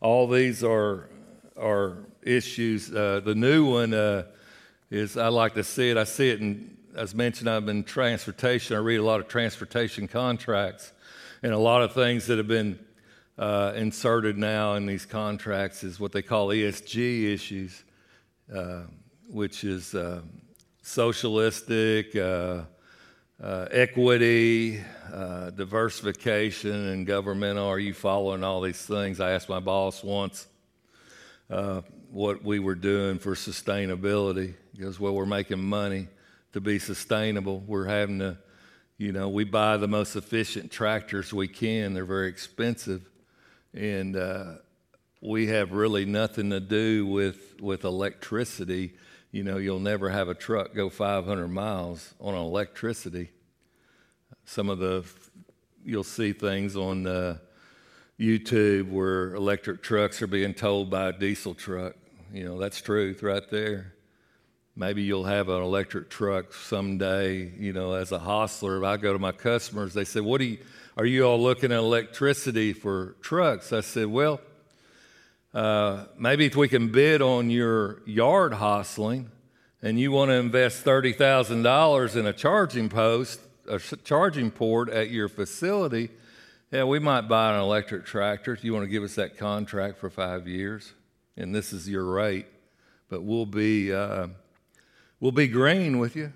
All 0.00 0.26
these 0.26 0.64
are, 0.64 1.08
are 1.56 1.98
issues. 2.22 2.92
Uh, 2.92 3.20
the 3.24 3.34
new 3.34 3.70
one 3.70 3.94
uh, 3.94 4.24
is 4.90 5.16
I 5.16 5.28
like 5.28 5.54
to 5.54 5.64
see 5.64 5.90
it. 5.90 5.96
I 5.96 6.04
see 6.04 6.30
it, 6.30 6.40
and 6.40 6.76
as 6.96 7.14
mentioned, 7.14 7.48
I'm 7.48 7.68
in 7.68 7.84
transportation. 7.84 8.76
I 8.76 8.80
read 8.80 8.96
a 8.96 9.02
lot 9.02 9.20
of 9.20 9.28
transportation 9.28 10.08
contracts, 10.08 10.92
and 11.42 11.52
a 11.52 11.58
lot 11.58 11.82
of 11.82 11.92
things 11.92 12.26
that 12.26 12.38
have 12.38 12.48
been 12.48 12.78
uh, 13.38 13.72
inserted 13.76 14.36
now 14.36 14.74
in 14.74 14.86
these 14.86 15.06
contracts 15.06 15.84
is 15.84 16.00
what 16.00 16.12
they 16.12 16.22
call 16.22 16.48
ESG 16.48 17.32
issues, 17.32 17.84
uh, 18.54 18.82
which 19.28 19.62
is 19.62 19.94
uh, 19.94 20.22
socialistic, 20.82 22.16
uh, 22.16 22.62
uh, 23.40 23.66
equity, 23.70 24.82
uh, 25.12 25.50
diversification, 25.50 26.88
and 26.88 27.06
governmental. 27.06 27.66
Are 27.66 27.78
you 27.78 27.94
following 27.94 28.42
all 28.42 28.60
these 28.60 28.84
things? 28.84 29.20
I 29.20 29.30
asked 29.32 29.48
my 29.48 29.60
boss 29.60 30.02
once 30.02 30.48
uh, 31.50 31.82
what 32.10 32.42
we 32.42 32.58
were 32.58 32.74
doing 32.74 33.18
for 33.18 33.34
sustainability. 33.34 34.54
Goes, 34.78 34.98
Well, 34.98 35.14
we're 35.14 35.26
making 35.26 35.62
money 35.62 36.08
to 36.52 36.60
be 36.60 36.78
sustainable. 36.78 37.62
We're 37.66 37.86
having 37.86 38.18
to, 38.20 38.38
you 38.96 39.12
know, 39.12 39.28
we 39.28 39.44
buy 39.44 39.76
the 39.76 39.88
most 39.88 40.16
efficient 40.16 40.70
tractors 40.70 41.32
we 41.32 41.48
can, 41.48 41.94
they're 41.94 42.04
very 42.04 42.28
expensive. 42.28 43.08
And 43.74 44.16
uh, 44.16 44.54
we 45.20 45.48
have 45.48 45.72
really 45.72 46.04
nothing 46.04 46.50
to 46.50 46.60
do 46.60 47.06
with, 47.06 47.60
with 47.60 47.84
electricity. 47.84 48.94
You 49.30 49.44
know, 49.44 49.58
you'll 49.58 49.80
never 49.80 50.08
have 50.08 50.28
a 50.28 50.34
truck 50.34 50.74
go 50.74 50.88
500 50.88 51.48
miles 51.48 52.14
on 52.20 52.34
electricity. 52.34 53.30
Some 54.46 54.70
of 54.70 54.78
the, 54.78 55.04
you'll 55.84 56.04
see 56.04 56.32
things 56.32 56.76
on 56.76 57.06
uh, 57.06 57.38
YouTube 58.18 58.90
where 58.90 59.34
electric 59.34 59.82
trucks 59.82 60.20
are 60.22 60.26
being 60.26 60.54
towed 60.54 60.90
by 60.90 61.08
a 61.08 61.12
diesel 61.12 61.54
truck. 61.54 61.94
You 62.32 62.44
know, 62.44 62.58
that's 62.58 62.80
truth 62.80 63.22
right 63.22 63.48
there. 63.50 63.94
Maybe 64.74 65.02
you'll 65.02 65.24
have 65.24 65.48
an 65.48 65.62
electric 65.62 66.08
truck 66.10 66.52
someday, 66.52 67.50
you 67.58 67.72
know, 67.72 67.94
as 67.94 68.12
a 68.12 68.18
hostler. 68.18 68.78
If 68.78 68.84
I 68.84 68.96
go 68.96 69.12
to 69.12 69.18
my 69.18 69.32
customers, 69.32 69.94
they 69.94 70.04
say, 70.04 70.20
What 70.20 70.40
you, 70.40 70.58
are 70.96 71.06
you 71.06 71.24
all 71.24 71.40
looking 71.40 71.72
at 71.72 71.78
electricity 71.78 72.72
for 72.72 73.16
trucks? 73.20 73.72
I 73.72 73.80
said, 73.80 74.06
Well, 74.06 74.40
uh, 75.54 76.04
maybe 76.18 76.46
if 76.46 76.56
we 76.56 76.68
can 76.68 76.92
bid 76.92 77.22
on 77.22 77.50
your 77.50 78.02
yard 78.04 78.52
hostling 78.54 79.30
and 79.80 79.98
you 79.98 80.12
want 80.12 80.30
to 80.30 80.34
invest 80.34 80.84
$30,000 80.84 82.16
in 82.16 82.26
a 82.26 82.32
charging 82.32 82.88
post, 82.88 83.40
a 83.68 83.78
charging 83.78 84.50
port 84.50 84.90
at 84.90 85.10
your 85.10 85.28
facility, 85.28 86.10
yeah, 86.70 86.84
we 86.84 86.98
might 86.98 87.22
buy 87.22 87.54
an 87.54 87.60
electric 87.60 88.04
tractor. 88.04 88.54
Do 88.54 88.66
you 88.66 88.74
want 88.74 88.84
to 88.84 88.90
give 88.90 89.02
us 89.02 89.14
that 89.14 89.38
contract 89.38 89.98
for 89.98 90.10
five 90.10 90.46
years? 90.46 90.92
And 91.36 91.54
this 91.54 91.72
is 91.72 91.88
your 91.88 92.04
rate, 92.04 92.46
but 93.08 93.22
we'll 93.22 93.46
be 93.46 93.92
uh, 93.92 94.28
we'll 95.18 95.32
be 95.32 95.48
green 95.48 95.98
with 95.98 96.14
you. 96.14 96.32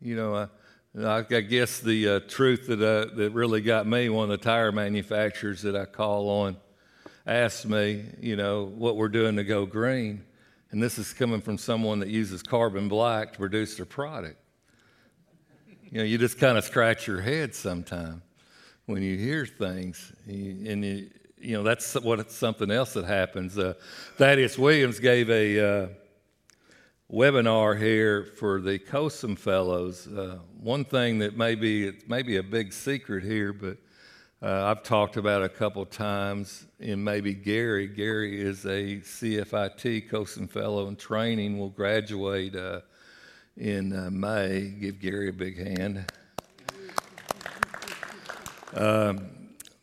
You 0.00 0.16
know, 0.16 0.34
uh, 0.34 1.22
I, 1.30 1.40
guess 1.42 1.78
the 1.78 2.08
uh, 2.08 2.20
truth 2.26 2.66
that 2.66 2.82
uh, 2.82 3.14
that 3.14 3.30
really 3.32 3.60
got 3.60 3.86
me, 3.86 4.08
one 4.08 4.24
of 4.24 4.40
the 4.40 4.44
tire 4.44 4.72
manufacturers 4.72 5.62
that 5.62 5.76
I 5.76 5.84
call 5.84 6.28
on, 6.28 6.56
asked 7.24 7.66
me, 7.66 8.06
you 8.20 8.34
know, 8.34 8.64
what 8.64 8.96
we're 8.96 9.08
doing 9.08 9.36
to 9.36 9.44
go 9.44 9.64
green, 9.64 10.24
and 10.72 10.82
this 10.82 10.98
is 10.98 11.12
coming 11.12 11.40
from 11.40 11.56
someone 11.56 12.00
that 12.00 12.08
uses 12.08 12.42
carbon 12.42 12.88
black 12.88 13.34
to 13.34 13.38
produce 13.38 13.76
their 13.76 13.86
product. 13.86 14.38
You 15.84 15.98
know, 15.98 16.04
you 16.04 16.18
just 16.18 16.40
kind 16.40 16.58
of 16.58 16.64
scratch 16.64 17.06
your 17.06 17.20
head 17.20 17.54
sometimes 17.54 18.20
when 18.86 19.02
you 19.02 19.16
hear 19.16 19.46
things, 19.46 20.12
and 20.26 20.84
you, 20.84 21.10
you 21.38 21.56
know 21.56 21.62
that's 21.62 21.94
what 21.94 22.30
something 22.30 22.70
else 22.70 22.92
that 22.94 23.04
happens. 23.04 23.58
Uh, 23.58 23.74
Thaddeus 24.16 24.58
Williams 24.58 24.98
gave 24.98 25.30
a 25.30 25.60
uh, 25.60 25.88
webinar 27.10 27.78
here 27.78 28.24
for 28.24 28.60
the 28.60 28.78
Colson 28.78 29.36
Fellows. 29.36 30.06
Uh, 30.06 30.38
one 30.60 30.84
thing 30.84 31.18
that 31.18 31.36
may 31.36 31.54
be 31.54 31.86
it 31.88 32.08
may 32.08 32.22
be 32.22 32.36
a 32.36 32.42
big 32.42 32.72
secret 32.72 33.24
here, 33.24 33.52
but 33.52 33.78
uh, 34.42 34.66
I've 34.66 34.82
talked 34.82 35.16
about 35.16 35.42
a 35.42 35.48
couple 35.48 35.86
times, 35.86 36.66
and 36.78 37.02
maybe 37.02 37.32
Gary. 37.32 37.86
Gary 37.86 38.42
is 38.42 38.66
a 38.66 38.96
CFIT 38.98 40.10
Colson 40.10 40.46
Fellow 40.46 40.88
in 40.88 40.96
training. 40.96 41.58
Will 41.58 41.70
graduate 41.70 42.54
uh, 42.54 42.80
in 43.56 43.94
uh, 43.96 44.10
May. 44.10 44.74
Give 44.78 45.00
Gary 45.00 45.30
a 45.30 45.32
big 45.32 45.78
hand. 45.78 46.12
Um, 48.74 49.30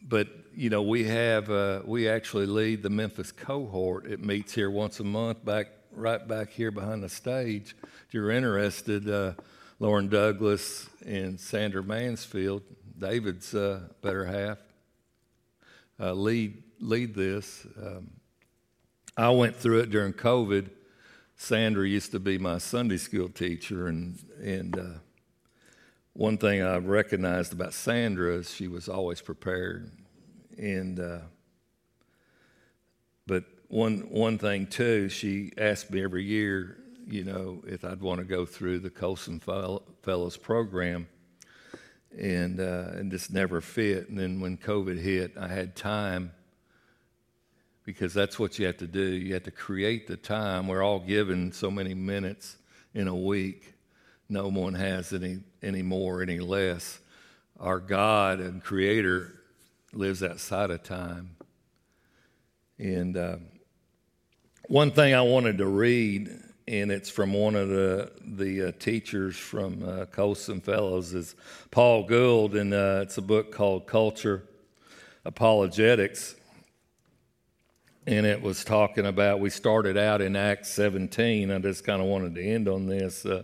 but 0.02 0.28
you 0.54 0.70
know, 0.70 0.82
we 0.82 1.06
have 1.06 1.50
uh, 1.50 1.82
we 1.86 2.10
actually 2.10 2.46
lead 2.46 2.84
the 2.84 2.90
Memphis 2.90 3.32
cohort. 3.32 4.06
It 4.06 4.24
meets 4.24 4.54
here 4.54 4.70
once 4.70 5.00
a 5.00 5.04
month, 5.04 5.44
back 5.46 5.68
right 5.94 6.26
back 6.28 6.50
here 6.50 6.72
behind 6.72 7.04
the 7.04 7.10
stage. 7.10 7.76
If 8.08 8.14
you're 8.14 8.32
interested, 8.32 9.10
uh, 9.10 9.34
Lauren 9.80 10.10
Douglas 10.10 10.90
and 11.06 11.40
Sandra 11.40 11.84
Mansfield, 11.84 12.64
David's 12.98 13.56
uh, 13.56 13.82
better 14.02 14.26
half, 14.26 14.58
uh, 16.00 16.14
lead 16.14 16.62
lead 16.80 17.16
this. 17.16 17.66
Um, 17.82 18.12
I 19.16 19.30
went 19.30 19.56
through 19.56 19.80
it 19.80 19.90
during 19.90 20.14
COVID. 20.14 20.70
Sandra 21.38 21.88
used 21.88 22.12
to 22.12 22.20
be 22.20 22.38
my 22.38 22.58
Sunday 22.58 22.98
school 22.98 23.30
teacher, 23.30 23.88
and 23.88 24.20
and 24.44 24.78
uh, 24.78 24.84
one 26.14 26.38
thing 26.38 26.62
I 26.62 26.78
recognized 26.78 27.54
about 27.54 27.74
Sandra 27.74 28.36
is 28.36 28.54
she 28.54 28.68
was 28.68 28.90
always 28.90 29.22
prepared, 29.22 29.92
and 30.58 31.00
uh, 31.00 31.20
but 33.28 33.46
one 33.70 34.00
one 34.10 34.38
thing 34.38 34.68
too, 34.68 35.10
she 35.10 35.52
asked 35.58 35.92
me 35.92 36.04
every 36.04 36.24
year, 36.24 36.78
you 37.08 37.24
know, 37.24 37.64
if 37.66 37.86
I'd 37.86 38.02
want 38.02 38.20
to 38.20 38.26
go 38.26 38.46
through 38.46 38.80
the 38.80 38.90
Colson 38.90 39.40
Fellows 39.40 40.38
program, 40.38 41.08
and 42.18 42.60
uh, 42.60 42.90
and 42.94 43.10
just 43.10 43.32
never 43.32 43.62
fit. 43.62 44.10
And 44.10 44.20
then 44.20 44.42
when 44.42 44.58
COVID 44.58 45.00
hit, 45.00 45.38
I 45.38 45.48
had 45.48 45.76
time 45.76 46.34
because 47.86 48.14
that's 48.14 48.38
what 48.38 48.60
you 48.60 48.66
have 48.66 48.78
to 48.78 48.88
do. 48.88 49.02
You 49.02 49.34
have 49.34 49.44
to 49.44 49.52
create 49.52 50.08
the 50.08 50.18
time. 50.18 50.68
We're 50.68 50.84
all 50.84 51.00
given 51.00 51.52
so 51.52 51.72
many 51.72 51.94
minutes 51.94 52.58
in 52.94 53.08
a 53.08 53.16
week 53.16 53.76
no 54.32 54.48
one 54.48 54.74
has 54.74 55.12
any, 55.12 55.40
any 55.62 55.82
more, 55.82 56.22
any 56.22 56.40
less. 56.40 57.00
Our 57.60 57.80
God 57.80 58.40
and 58.40 58.64
Creator 58.64 59.36
lives 59.94 60.24
outside 60.24 60.72
of 60.72 60.84
time. 60.84 61.36
And 62.80 63.16
uh, 63.16 63.38
one 64.68 64.92
thing 64.92 65.14
I 65.14 65.22
wanted 65.22 65.60
to 65.60 65.68
read, 65.68 66.32
and 66.68 66.92
it's 66.92 67.10
from 67.10 67.34
one 67.34 67.56
of 67.56 67.70
the, 67.70 68.12
the 68.26 68.70
uh, 68.70 68.72
teachers 68.80 69.38
from 69.38 69.84
uh, 69.88 70.06
Colson 70.06 70.62
Fellows, 70.62 71.14
is 71.14 71.36
Paul 71.70 72.04
Gould, 72.04 72.56
and 72.56 72.74
uh, 72.74 73.02
it's 73.04 73.18
a 73.18 73.22
book 73.22 73.52
called 73.52 73.86
Culture 73.86 74.44
Apologetics. 75.26 76.36
And 78.08 78.26
it 78.26 78.42
was 78.42 78.64
talking 78.64 79.06
about, 79.06 79.40
we 79.40 79.52
started 79.52 79.96
out 79.96 80.22
in 80.22 80.36
Acts 80.36 80.70
17. 80.70 81.52
I 81.52 81.60
just 81.60 81.84
kind 81.84 82.02
of 82.02 82.08
wanted 82.08 82.34
to 82.34 82.44
end 82.44 82.68
on 82.68 82.88
this. 82.88 83.26
Uh, 83.28 83.44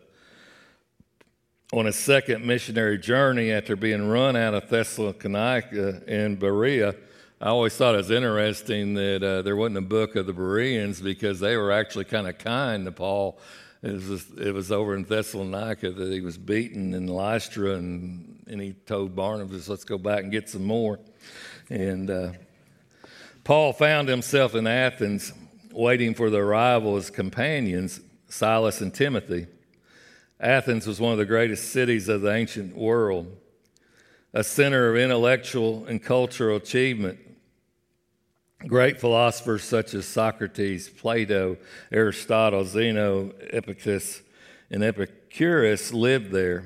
on 1.74 1.86
a 1.86 1.92
second 1.92 2.46
missionary 2.46 2.98
journey 2.98 3.52
after 3.52 3.76
being 3.76 4.08
run 4.08 4.38
out 4.38 4.54
of 4.54 4.70
Thessalonica 4.70 6.02
and 6.08 6.40
Berea. 6.40 6.96
I 7.42 7.50
always 7.50 7.76
thought 7.76 7.94
it 7.94 7.98
was 7.98 8.10
interesting 8.10 8.94
that 8.94 9.22
uh, 9.22 9.42
there 9.42 9.58
wasn't 9.58 9.80
a 9.80 9.82
book 9.82 10.16
of 10.16 10.28
the 10.28 10.34
Bereans 10.34 11.02
because 11.02 11.42
they 11.42 11.58
were 11.58 11.74
actually 11.74 12.06
kind 12.06 12.26
of 12.26 12.38
kind 12.38 12.86
to 12.86 12.94
Paul. 12.94 13.38
It 13.84 13.92
was, 13.92 14.08
just, 14.08 14.38
it 14.40 14.54
was 14.54 14.72
over 14.72 14.96
in 14.96 15.04
Thessalonica 15.04 15.92
that 15.92 16.12
he 16.12 16.22
was 16.22 16.38
beaten 16.38 16.94
in 16.94 17.08
Lystra, 17.08 17.76
and, 17.76 18.44
and 18.48 18.62
he 18.62 18.72
told 18.86 19.14
Barnabas, 19.14 19.68
Let's 19.68 19.84
go 19.84 19.98
back 19.98 20.24
and 20.24 20.32
get 20.32 20.50
some 20.50 20.64
more. 20.64 21.00
And 21.70 22.10
uh, 22.10 22.32
Paul 23.44 23.74
found 23.74 24.08
himself 24.08 24.56
in 24.56 24.68
Athens 24.68 25.34
waiting 25.74 26.16
for 26.16 26.30
the 26.30 26.38
arrival 26.38 26.96
of 26.96 27.04
his 27.04 27.10
companions, 27.10 28.00
Silas 28.30 28.80
and 28.80 28.94
Timothy. 28.94 29.48
Athens 30.40 30.86
was 30.86 31.00
one 31.02 31.14
of 31.14 31.18
the 31.18 31.26
greatest 31.26 31.72
cities 31.72 32.10
of 32.10 32.22
the 32.22 32.32
ancient 32.32 32.76
world, 32.76 33.36
a 34.34 34.44
center 34.44 34.92
of 34.92 34.98
intellectual 34.98 35.86
and 35.88 36.04
cultural 36.04 36.58
achievement. 36.58 37.20
Great 38.68 39.00
philosophers 39.00 39.64
such 39.64 39.94
as 39.96 40.06
Socrates, 40.06 40.90
Plato, 40.90 41.58
Aristotle, 41.92 42.66
Zeno, 42.66 43.32
Epictetus, 43.52 44.22
and 44.70 44.84
Epicurus 44.84 45.92
lived 45.92 46.32
there. 46.32 46.66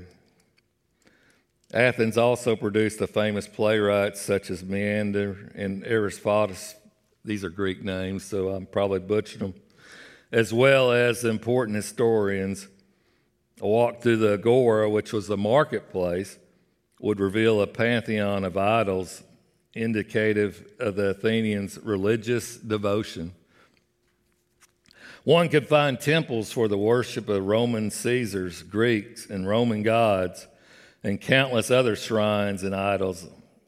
Athens 1.73 2.17
also 2.17 2.57
produced 2.57 2.99
the 2.99 3.07
famous 3.07 3.47
playwrights 3.47 4.21
such 4.21 4.49
as 4.49 4.63
Menander 4.63 5.51
and 5.55 5.85
Aristophanes. 5.85 6.75
These 7.23 7.45
are 7.45 7.49
Greek 7.49 7.83
names, 7.83 8.25
so 8.25 8.49
I'm 8.49 8.65
probably 8.65 8.99
butchering 8.99 9.51
them, 9.51 9.61
as 10.31 10.51
well 10.51 10.91
as 10.91 11.23
important 11.23 11.75
historians 11.77 12.67
a 13.61 13.67
walk 13.67 14.01
through 14.01 14.17
the 14.17 14.33
agora, 14.33 14.89
which 14.89 15.13
was 15.13 15.27
the 15.27 15.37
marketplace, 15.37 16.39
would 16.99 17.19
reveal 17.19 17.61
a 17.61 17.67
pantheon 17.67 18.43
of 18.43 18.57
idols 18.57 19.23
indicative 19.73 20.67
of 20.79 20.95
the 20.95 21.09
Athenians' 21.09 21.77
religious 21.77 22.57
devotion. 22.57 23.33
One 25.23 25.49
could 25.49 25.67
find 25.67 25.99
temples 25.99 26.51
for 26.51 26.67
the 26.67 26.77
worship 26.77 27.29
of 27.29 27.45
Roman 27.45 27.91
Caesars, 27.91 28.63
Greeks, 28.63 29.29
and 29.29 29.47
Roman 29.47 29.83
gods, 29.83 30.47
and 31.03 31.21
countless 31.21 31.69
other 31.69 31.95
shrines 31.95 32.63
and 32.63 32.75
idols. 32.75 33.27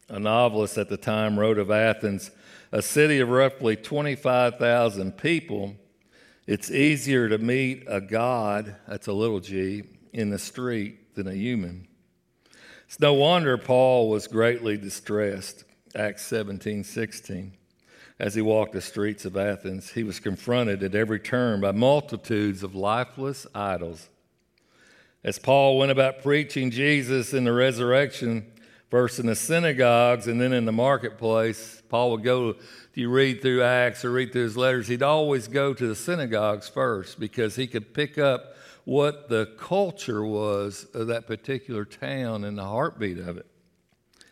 A 0.09 0.19
novelist 0.19 0.79
at 0.79 0.89
the 0.89 0.97
time 0.97 1.39
wrote 1.39 1.59
of 1.59 1.69
Athens, 1.69 2.31
a 2.71 2.81
city 2.81 3.19
of 3.19 3.29
roughly 3.29 3.75
25,000 3.75 5.17
people 5.17 5.75
it's 6.45 6.71
easier 6.71 7.29
to 7.29 7.37
meet 7.37 7.85
a 7.87 8.01
God, 8.01 8.75
that's 8.87 9.07
a 9.07 9.13
little 9.13 9.39
g, 9.39 9.83
in 10.11 10.29
the 10.29 10.39
street 10.39 11.15
than 11.15 11.27
a 11.27 11.33
human. 11.33 11.87
It's 12.87 12.99
no 12.99 13.13
wonder 13.13 13.57
Paul 13.57 14.09
was 14.09 14.27
greatly 14.27 14.77
distressed. 14.77 15.63
Acts 15.95 16.25
17 16.25 16.83
16. 16.83 17.53
As 18.19 18.35
he 18.35 18.41
walked 18.41 18.73
the 18.73 18.81
streets 18.81 19.25
of 19.25 19.37
Athens, 19.37 19.91
he 19.91 20.03
was 20.03 20.19
confronted 20.19 20.83
at 20.83 20.95
every 20.95 21.19
turn 21.19 21.61
by 21.61 21.71
multitudes 21.71 22.63
of 22.63 22.75
lifeless 22.75 23.45
idols. 23.53 24.09
As 25.23 25.39
Paul 25.39 25.77
went 25.77 25.91
about 25.91 26.21
preaching 26.21 26.71
Jesus 26.71 27.33
in 27.33 27.43
the 27.43 27.53
resurrection, 27.53 28.51
first 28.89 29.19
in 29.19 29.27
the 29.27 29.35
synagogues 29.35 30.27
and 30.27 30.41
then 30.41 30.51
in 30.51 30.65
the 30.65 30.71
marketplace, 30.71 31.82
Paul 31.93 32.09
would 32.09 32.23
go, 32.23 32.49
if 32.49 32.97
you 32.97 33.07
read 33.07 33.43
through 33.43 33.61
Acts 33.61 34.03
or 34.03 34.09
read 34.09 34.31
through 34.31 34.45
his 34.45 34.57
letters, 34.57 34.87
he'd 34.87 35.03
always 35.03 35.47
go 35.47 35.75
to 35.75 35.87
the 35.87 35.93
synagogues 35.93 36.67
first 36.67 37.19
because 37.19 37.55
he 37.55 37.67
could 37.67 37.93
pick 37.93 38.17
up 38.17 38.55
what 38.83 39.29
the 39.29 39.53
culture 39.59 40.25
was 40.25 40.87
of 40.95 41.05
that 41.05 41.27
particular 41.27 41.85
town 41.85 42.45
and 42.45 42.57
the 42.57 42.63
heartbeat 42.63 43.19
of 43.19 43.37
it. 43.37 43.45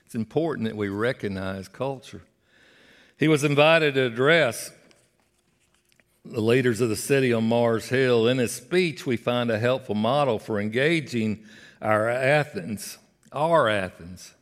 It's 0.08 0.16
important 0.16 0.70
that 0.70 0.76
we 0.76 0.90
recognize 0.90 1.68
culture. 1.68 2.24
He 3.20 3.28
was 3.28 3.44
invited 3.44 3.94
to 3.94 4.08
address 4.08 4.72
the 6.26 6.42
leaders 6.42 6.82
of 6.82 6.90
the 6.90 6.96
city 6.96 7.32
on 7.32 7.44
Mars 7.44 7.90
Hill. 7.90 8.28
In 8.28 8.40
his 8.40 8.54
speech, 8.54 9.06
we 9.06 9.18
find 9.18 9.52
a 9.52 9.60
helpful 9.60 9.94
model 9.94 10.40
for 10.40 10.60
engaging 10.60 11.44
our 11.80 12.10
Athens, 12.10 12.98
our 13.32 13.70
Athens, 13.70 14.34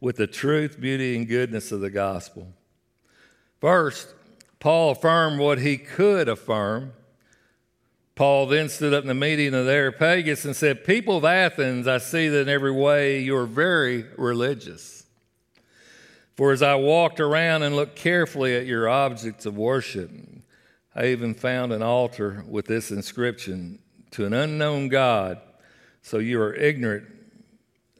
with 0.00 0.16
the 0.16 0.26
truth, 0.26 0.80
beauty, 0.80 1.16
and 1.16 1.28
goodness 1.28 1.72
of 1.72 1.80
the 1.80 1.90
gospel. 1.90 2.52
First, 3.60 4.14
Paul 4.58 4.92
affirmed 4.92 5.38
what 5.38 5.58
he 5.58 5.76
could 5.76 6.28
affirm 6.28 6.92
Paul 8.20 8.44
then 8.44 8.68
stood 8.68 8.92
up 8.92 9.00
in 9.00 9.08
the 9.08 9.14
meeting 9.14 9.54
of 9.54 9.64
the 9.64 9.72
Areopagus 9.72 10.44
and 10.44 10.54
said, 10.54 10.84
People 10.84 11.16
of 11.16 11.24
Athens, 11.24 11.88
I 11.88 11.96
see 11.96 12.28
that 12.28 12.42
in 12.42 12.48
every 12.50 12.70
way 12.70 13.20
you 13.20 13.34
are 13.34 13.46
very 13.46 14.04
religious. 14.18 15.06
For 16.36 16.52
as 16.52 16.60
I 16.60 16.74
walked 16.74 17.18
around 17.18 17.62
and 17.62 17.74
looked 17.74 17.96
carefully 17.96 18.54
at 18.54 18.66
your 18.66 18.90
objects 18.90 19.46
of 19.46 19.56
worship, 19.56 20.10
I 20.94 21.06
even 21.06 21.32
found 21.32 21.72
an 21.72 21.80
altar 21.80 22.44
with 22.46 22.66
this 22.66 22.90
inscription 22.90 23.78
to 24.10 24.26
an 24.26 24.34
unknown 24.34 24.88
God. 24.88 25.40
So 26.02 26.18
you 26.18 26.42
are 26.42 26.52
ignorant 26.52 27.06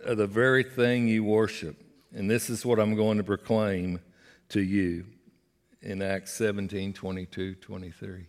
of 0.05 0.19
the 0.19 0.27
very 0.27 0.65
thing 0.65 1.09
you 1.09 1.25
worship. 1.25 1.80
And 2.15 2.31
this 2.31 2.51
is 2.51 2.67
what 2.67 2.81
I'm 2.81 2.95
going 2.97 3.19
to 3.19 3.25
proclaim 3.25 4.01
to 4.51 4.61
you 4.61 5.05
in 5.83 6.03
Acts 6.03 6.33
17 6.35 6.93
22 6.93 7.55
23. 7.55 8.27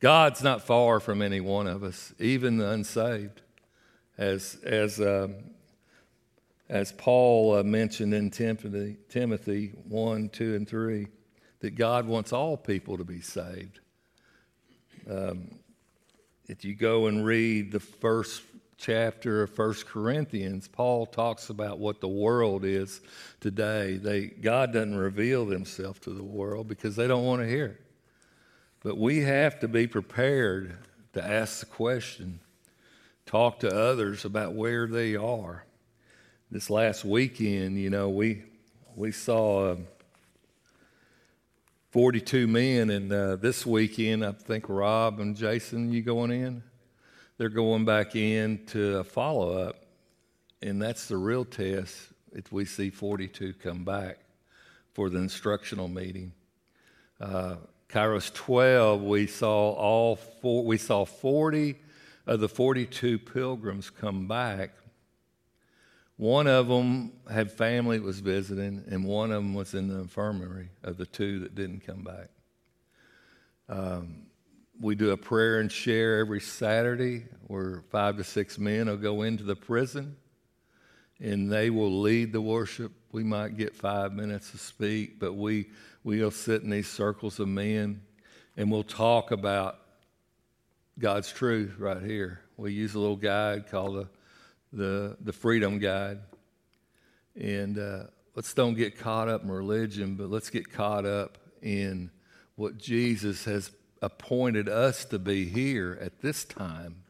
God's 0.00 0.42
not 0.42 0.62
far 0.62 1.00
from 1.00 1.22
any 1.22 1.40
one 1.40 1.66
of 1.66 1.82
us, 1.82 2.14
even 2.18 2.58
the 2.58 2.70
unsaved. 2.70 3.42
As, 4.16 4.58
as, 4.64 5.00
uh, 5.00 5.28
as 6.68 6.92
Paul 6.92 7.56
uh, 7.56 7.62
mentioned 7.62 8.14
in 8.14 8.30
Timothy, 8.30 8.96
Timothy 9.08 9.72
1, 9.88 10.28
2, 10.30 10.54
and 10.54 10.68
3, 10.68 11.06
that 11.60 11.74
God 11.76 12.06
wants 12.06 12.32
all 12.32 12.56
people 12.56 12.96
to 12.96 13.04
be 13.04 13.20
saved. 13.20 13.80
Um, 15.08 15.50
if 16.46 16.64
you 16.64 16.74
go 16.74 17.06
and 17.06 17.24
read 17.24 17.72
the 17.72 17.80
first 17.80 18.42
chapter 18.78 19.42
of 19.42 19.50
First 19.50 19.86
Corinthians, 19.86 20.68
Paul 20.68 21.04
talks 21.04 21.50
about 21.50 21.78
what 21.78 22.00
the 22.00 22.08
world 22.08 22.64
is 22.64 23.00
today. 23.40 23.96
They, 23.96 24.26
God 24.26 24.72
doesn't 24.72 24.96
reveal 24.96 25.46
himself 25.46 26.00
to 26.02 26.10
the 26.10 26.22
world 26.22 26.68
because 26.68 26.96
they 26.96 27.08
don't 27.08 27.24
want 27.24 27.42
to 27.42 27.48
hear 27.48 27.66
it. 27.66 27.80
But 28.82 28.96
we 28.96 29.18
have 29.22 29.58
to 29.60 29.68
be 29.68 29.88
prepared 29.88 30.78
to 31.12 31.24
ask 31.24 31.60
the 31.60 31.66
question, 31.66 32.38
talk 33.26 33.58
to 33.60 33.68
others 33.68 34.24
about 34.24 34.54
where 34.54 34.86
they 34.86 35.16
are. 35.16 35.64
This 36.50 36.70
last 36.70 37.04
weekend, 37.04 37.78
you 37.78 37.90
know, 37.90 38.08
we 38.08 38.44
we 38.94 39.12
saw 39.12 39.72
uh, 39.72 39.76
42 41.90 42.46
men, 42.46 42.90
and 42.90 43.12
uh, 43.12 43.36
this 43.36 43.66
weekend, 43.66 44.24
I 44.24 44.32
think 44.32 44.68
Rob 44.68 45.20
and 45.20 45.36
Jason, 45.36 45.92
you 45.92 46.02
going 46.02 46.30
in? 46.30 46.62
They're 47.38 47.48
going 47.48 47.84
back 47.84 48.16
in 48.16 48.66
to 48.66 49.04
follow 49.04 49.56
up, 49.56 49.76
and 50.60 50.82
that's 50.82 51.06
the 51.06 51.16
real 51.16 51.44
test. 51.44 51.96
If 52.32 52.50
we 52.50 52.64
see 52.64 52.90
42 52.90 53.54
come 53.62 53.84
back 53.84 54.18
for 54.92 55.08
the 55.08 55.18
instructional 55.18 55.86
meeting. 55.86 56.32
Uh, 57.20 57.54
Kairos 57.88 58.34
12, 58.34 59.02
we 59.02 59.28
saw 59.28 59.70
all 59.70 60.16
four, 60.16 60.64
we 60.64 60.76
saw 60.78 61.04
40 61.04 61.76
of 62.26 62.40
the 62.40 62.48
42 62.48 63.20
pilgrims 63.20 63.88
come 63.88 64.26
back. 64.26 64.72
One 66.16 66.48
of 66.48 66.66
them 66.66 67.12
had 67.30 67.52
family 67.52 67.98
that 67.98 68.04
was 68.04 68.18
visiting, 68.18 68.82
and 68.90 69.04
one 69.04 69.30
of 69.30 69.36
them 69.44 69.54
was 69.54 69.74
in 69.74 69.86
the 69.86 70.00
infirmary 70.00 70.70
of 70.82 70.96
the 70.96 71.06
two 71.06 71.38
that 71.38 71.54
didn't 71.54 71.86
come 71.86 72.02
back. 72.02 72.30
Um, 73.68 74.27
we 74.80 74.94
do 74.94 75.10
a 75.10 75.16
prayer 75.16 75.60
and 75.60 75.70
share 75.70 76.18
every 76.18 76.40
Saturday 76.40 77.24
where 77.46 77.82
five 77.90 78.16
to 78.16 78.24
six 78.24 78.58
men 78.58 78.86
will 78.86 78.96
go 78.96 79.22
into 79.22 79.42
the 79.42 79.56
prison 79.56 80.16
and 81.20 81.50
they 81.50 81.70
will 81.70 82.00
lead 82.00 82.32
the 82.32 82.40
worship. 82.40 82.92
We 83.10 83.24
might 83.24 83.56
get 83.56 83.74
five 83.74 84.12
minutes 84.12 84.52
to 84.52 84.58
speak, 84.58 85.18
but 85.18 85.34
we 85.34 85.70
we'll 86.04 86.30
sit 86.30 86.62
in 86.62 86.70
these 86.70 86.88
circles 86.88 87.40
of 87.40 87.48
men 87.48 88.02
and 88.56 88.70
we'll 88.70 88.84
talk 88.84 89.30
about 89.30 89.78
God's 90.98 91.32
truth 91.32 91.74
right 91.78 92.02
here. 92.02 92.40
We 92.56 92.72
use 92.72 92.94
a 92.94 92.98
little 92.98 93.16
guide 93.16 93.68
called 93.70 93.96
the, 93.96 94.08
the, 94.72 95.16
the 95.20 95.32
Freedom 95.32 95.78
Guide. 95.78 96.18
And 97.40 97.78
uh, 97.78 98.04
let's 98.34 98.52
don't 98.54 98.74
get 98.74 98.98
caught 98.98 99.28
up 99.28 99.42
in 99.42 99.50
religion, 99.50 100.14
but 100.16 100.28
let's 100.30 100.50
get 100.50 100.72
caught 100.72 101.06
up 101.06 101.38
in 101.62 102.10
what 102.56 102.78
Jesus 102.78 103.44
has 103.44 103.70
appointed 104.02 104.68
us 104.68 105.04
to 105.06 105.18
be 105.18 105.46
here 105.46 105.98
at 106.00 106.20
this 106.20 106.44
time. 106.44 107.02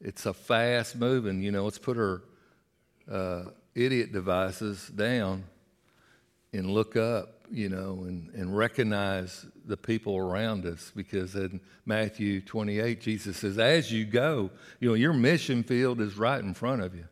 It's 0.00 0.26
a 0.26 0.34
fast 0.34 0.96
moving, 0.96 1.42
you 1.42 1.50
know, 1.50 1.64
let's 1.64 1.78
put 1.78 1.96
our 1.96 2.22
uh, 3.10 3.44
idiot 3.74 4.12
devices 4.12 4.86
down 4.88 5.44
and 6.52 6.70
look 6.70 6.96
up, 6.96 7.42
you 7.50 7.68
know, 7.68 8.04
and, 8.06 8.30
and 8.34 8.56
recognize 8.56 9.46
the 9.66 9.76
people 9.76 10.16
around 10.16 10.66
us 10.66 10.92
because 10.94 11.34
in 11.34 11.60
Matthew 11.84 12.40
28, 12.40 13.00
Jesus 13.00 13.36
says, 13.38 13.58
as 13.58 13.92
you 13.92 14.04
go, 14.04 14.50
you 14.80 14.88
know, 14.88 14.94
your 14.94 15.12
mission 15.12 15.62
field 15.62 16.00
is 16.00 16.16
right 16.16 16.42
in 16.42 16.54
front 16.54 16.82
of 16.82 16.94
you. 16.94 17.06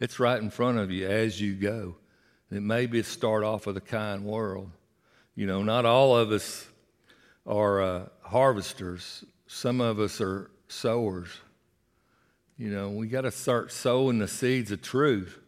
It's 0.00 0.20
right 0.20 0.40
in 0.40 0.50
front 0.50 0.78
of 0.78 0.90
you 0.90 1.06
as 1.06 1.40
you 1.40 1.54
go. 1.54 1.96
It 2.50 2.62
may 2.62 2.86
be 2.86 3.02
start 3.02 3.44
off 3.44 3.66
with 3.66 3.76
a 3.76 3.82
kind 3.82 4.24
world. 4.24 4.70
You 5.34 5.46
know, 5.46 5.62
not 5.62 5.84
all 5.84 6.16
of 6.16 6.32
us 6.32 6.66
are 7.48 7.80
uh, 7.80 8.06
harvesters. 8.20 9.24
Some 9.46 9.80
of 9.80 9.98
us 9.98 10.20
are 10.20 10.50
sowers. 10.68 11.28
You 12.58 12.70
know, 12.70 12.90
we 12.90 13.08
got 13.08 13.22
to 13.22 13.30
start 13.30 13.72
sowing 13.72 14.18
the 14.18 14.28
seeds 14.28 14.70
of 14.70 14.82
truth. 14.82 15.38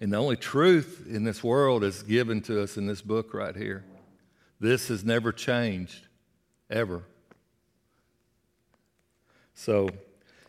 And 0.00 0.12
the 0.12 0.16
only 0.16 0.36
truth 0.36 1.06
in 1.08 1.24
this 1.24 1.42
world 1.42 1.82
is 1.82 2.04
given 2.04 2.40
to 2.42 2.62
us 2.62 2.76
in 2.76 2.86
this 2.86 3.02
book 3.02 3.34
right 3.34 3.56
here. 3.56 3.84
This 4.60 4.88
has 4.88 5.04
never 5.04 5.32
changed, 5.32 6.06
ever. 6.70 7.02
So, 9.54 9.88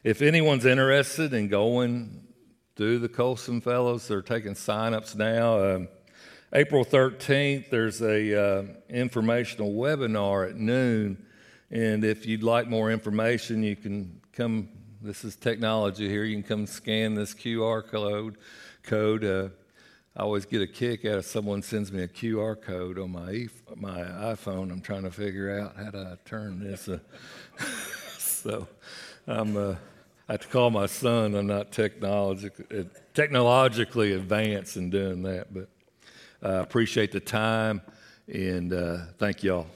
if 0.04 0.22
anyone's 0.22 0.66
interested 0.66 1.34
in 1.34 1.48
going 1.48 2.28
through 2.76 3.00
the 3.00 3.10
Colson 3.10 3.60
Fellows, 3.60 4.08
they're 4.08 4.22
taking 4.22 4.56
sign-ups 4.56 5.16
now. 5.16 5.76
Um, 5.76 5.88
April 6.52 6.84
13th, 6.84 7.70
there's 7.70 8.02
a 8.02 8.42
uh, 8.42 8.64
informational 8.90 9.72
webinar 9.72 10.50
at 10.50 10.56
noon, 10.56 11.24
and 11.70 12.04
if 12.04 12.26
you'd 12.26 12.42
like 12.42 12.68
more 12.68 12.90
information, 12.90 13.62
you 13.62 13.76
can 13.76 14.20
come. 14.34 14.68
This 15.00 15.24
is 15.24 15.36
technology 15.36 16.10
here. 16.10 16.24
You 16.24 16.36
can 16.38 16.44
come 16.44 16.66
scan 16.66 17.14
this 17.14 17.36
QR 17.36 17.86
code 17.88 18.40
code. 18.82 19.24
Uh, 19.24 19.50
I 20.18 20.24
always 20.24 20.46
get 20.46 20.64
a 20.64 20.68
kick 20.68 21.06
out 21.06 21.20
of 21.20 21.26
someone 21.26 21.62
sends 21.62 21.92
me 21.92 22.02
a 22.02 22.08
QR 22.08 22.60
code 22.60 22.98
on 22.98 23.12
my 23.12 23.48
my 23.76 24.00
iPhone. 24.00 24.72
I'm 24.72 24.82
trying 24.82 25.04
to 25.04 25.12
figure 25.12 25.60
out 25.60 25.76
how 25.76 25.92
to 25.92 26.18
turn 26.26 26.60
this. 26.64 26.90
Uh, 26.90 26.98
so 28.18 28.68
I'm, 29.28 29.56
uh, 29.56 29.76
I 30.28 30.32
have 30.32 30.42
to 30.42 30.48
call 30.48 30.72
my 30.72 30.88
son. 30.88 31.36
I'm 31.36 31.46
not 31.46 31.72
technologically, 31.72 32.90
technologically 33.14 34.14
advanced 34.14 34.78
in 34.78 34.90
doing 34.90 35.22
that, 35.22 35.54
but 35.54 35.70
I 36.42 36.48
uh, 36.48 36.62
appreciate 36.62 37.12
the 37.12 37.20
time 37.20 37.82
and 38.28 38.72
uh, 38.72 38.98
thank 39.18 39.44
y'all. 39.44 39.68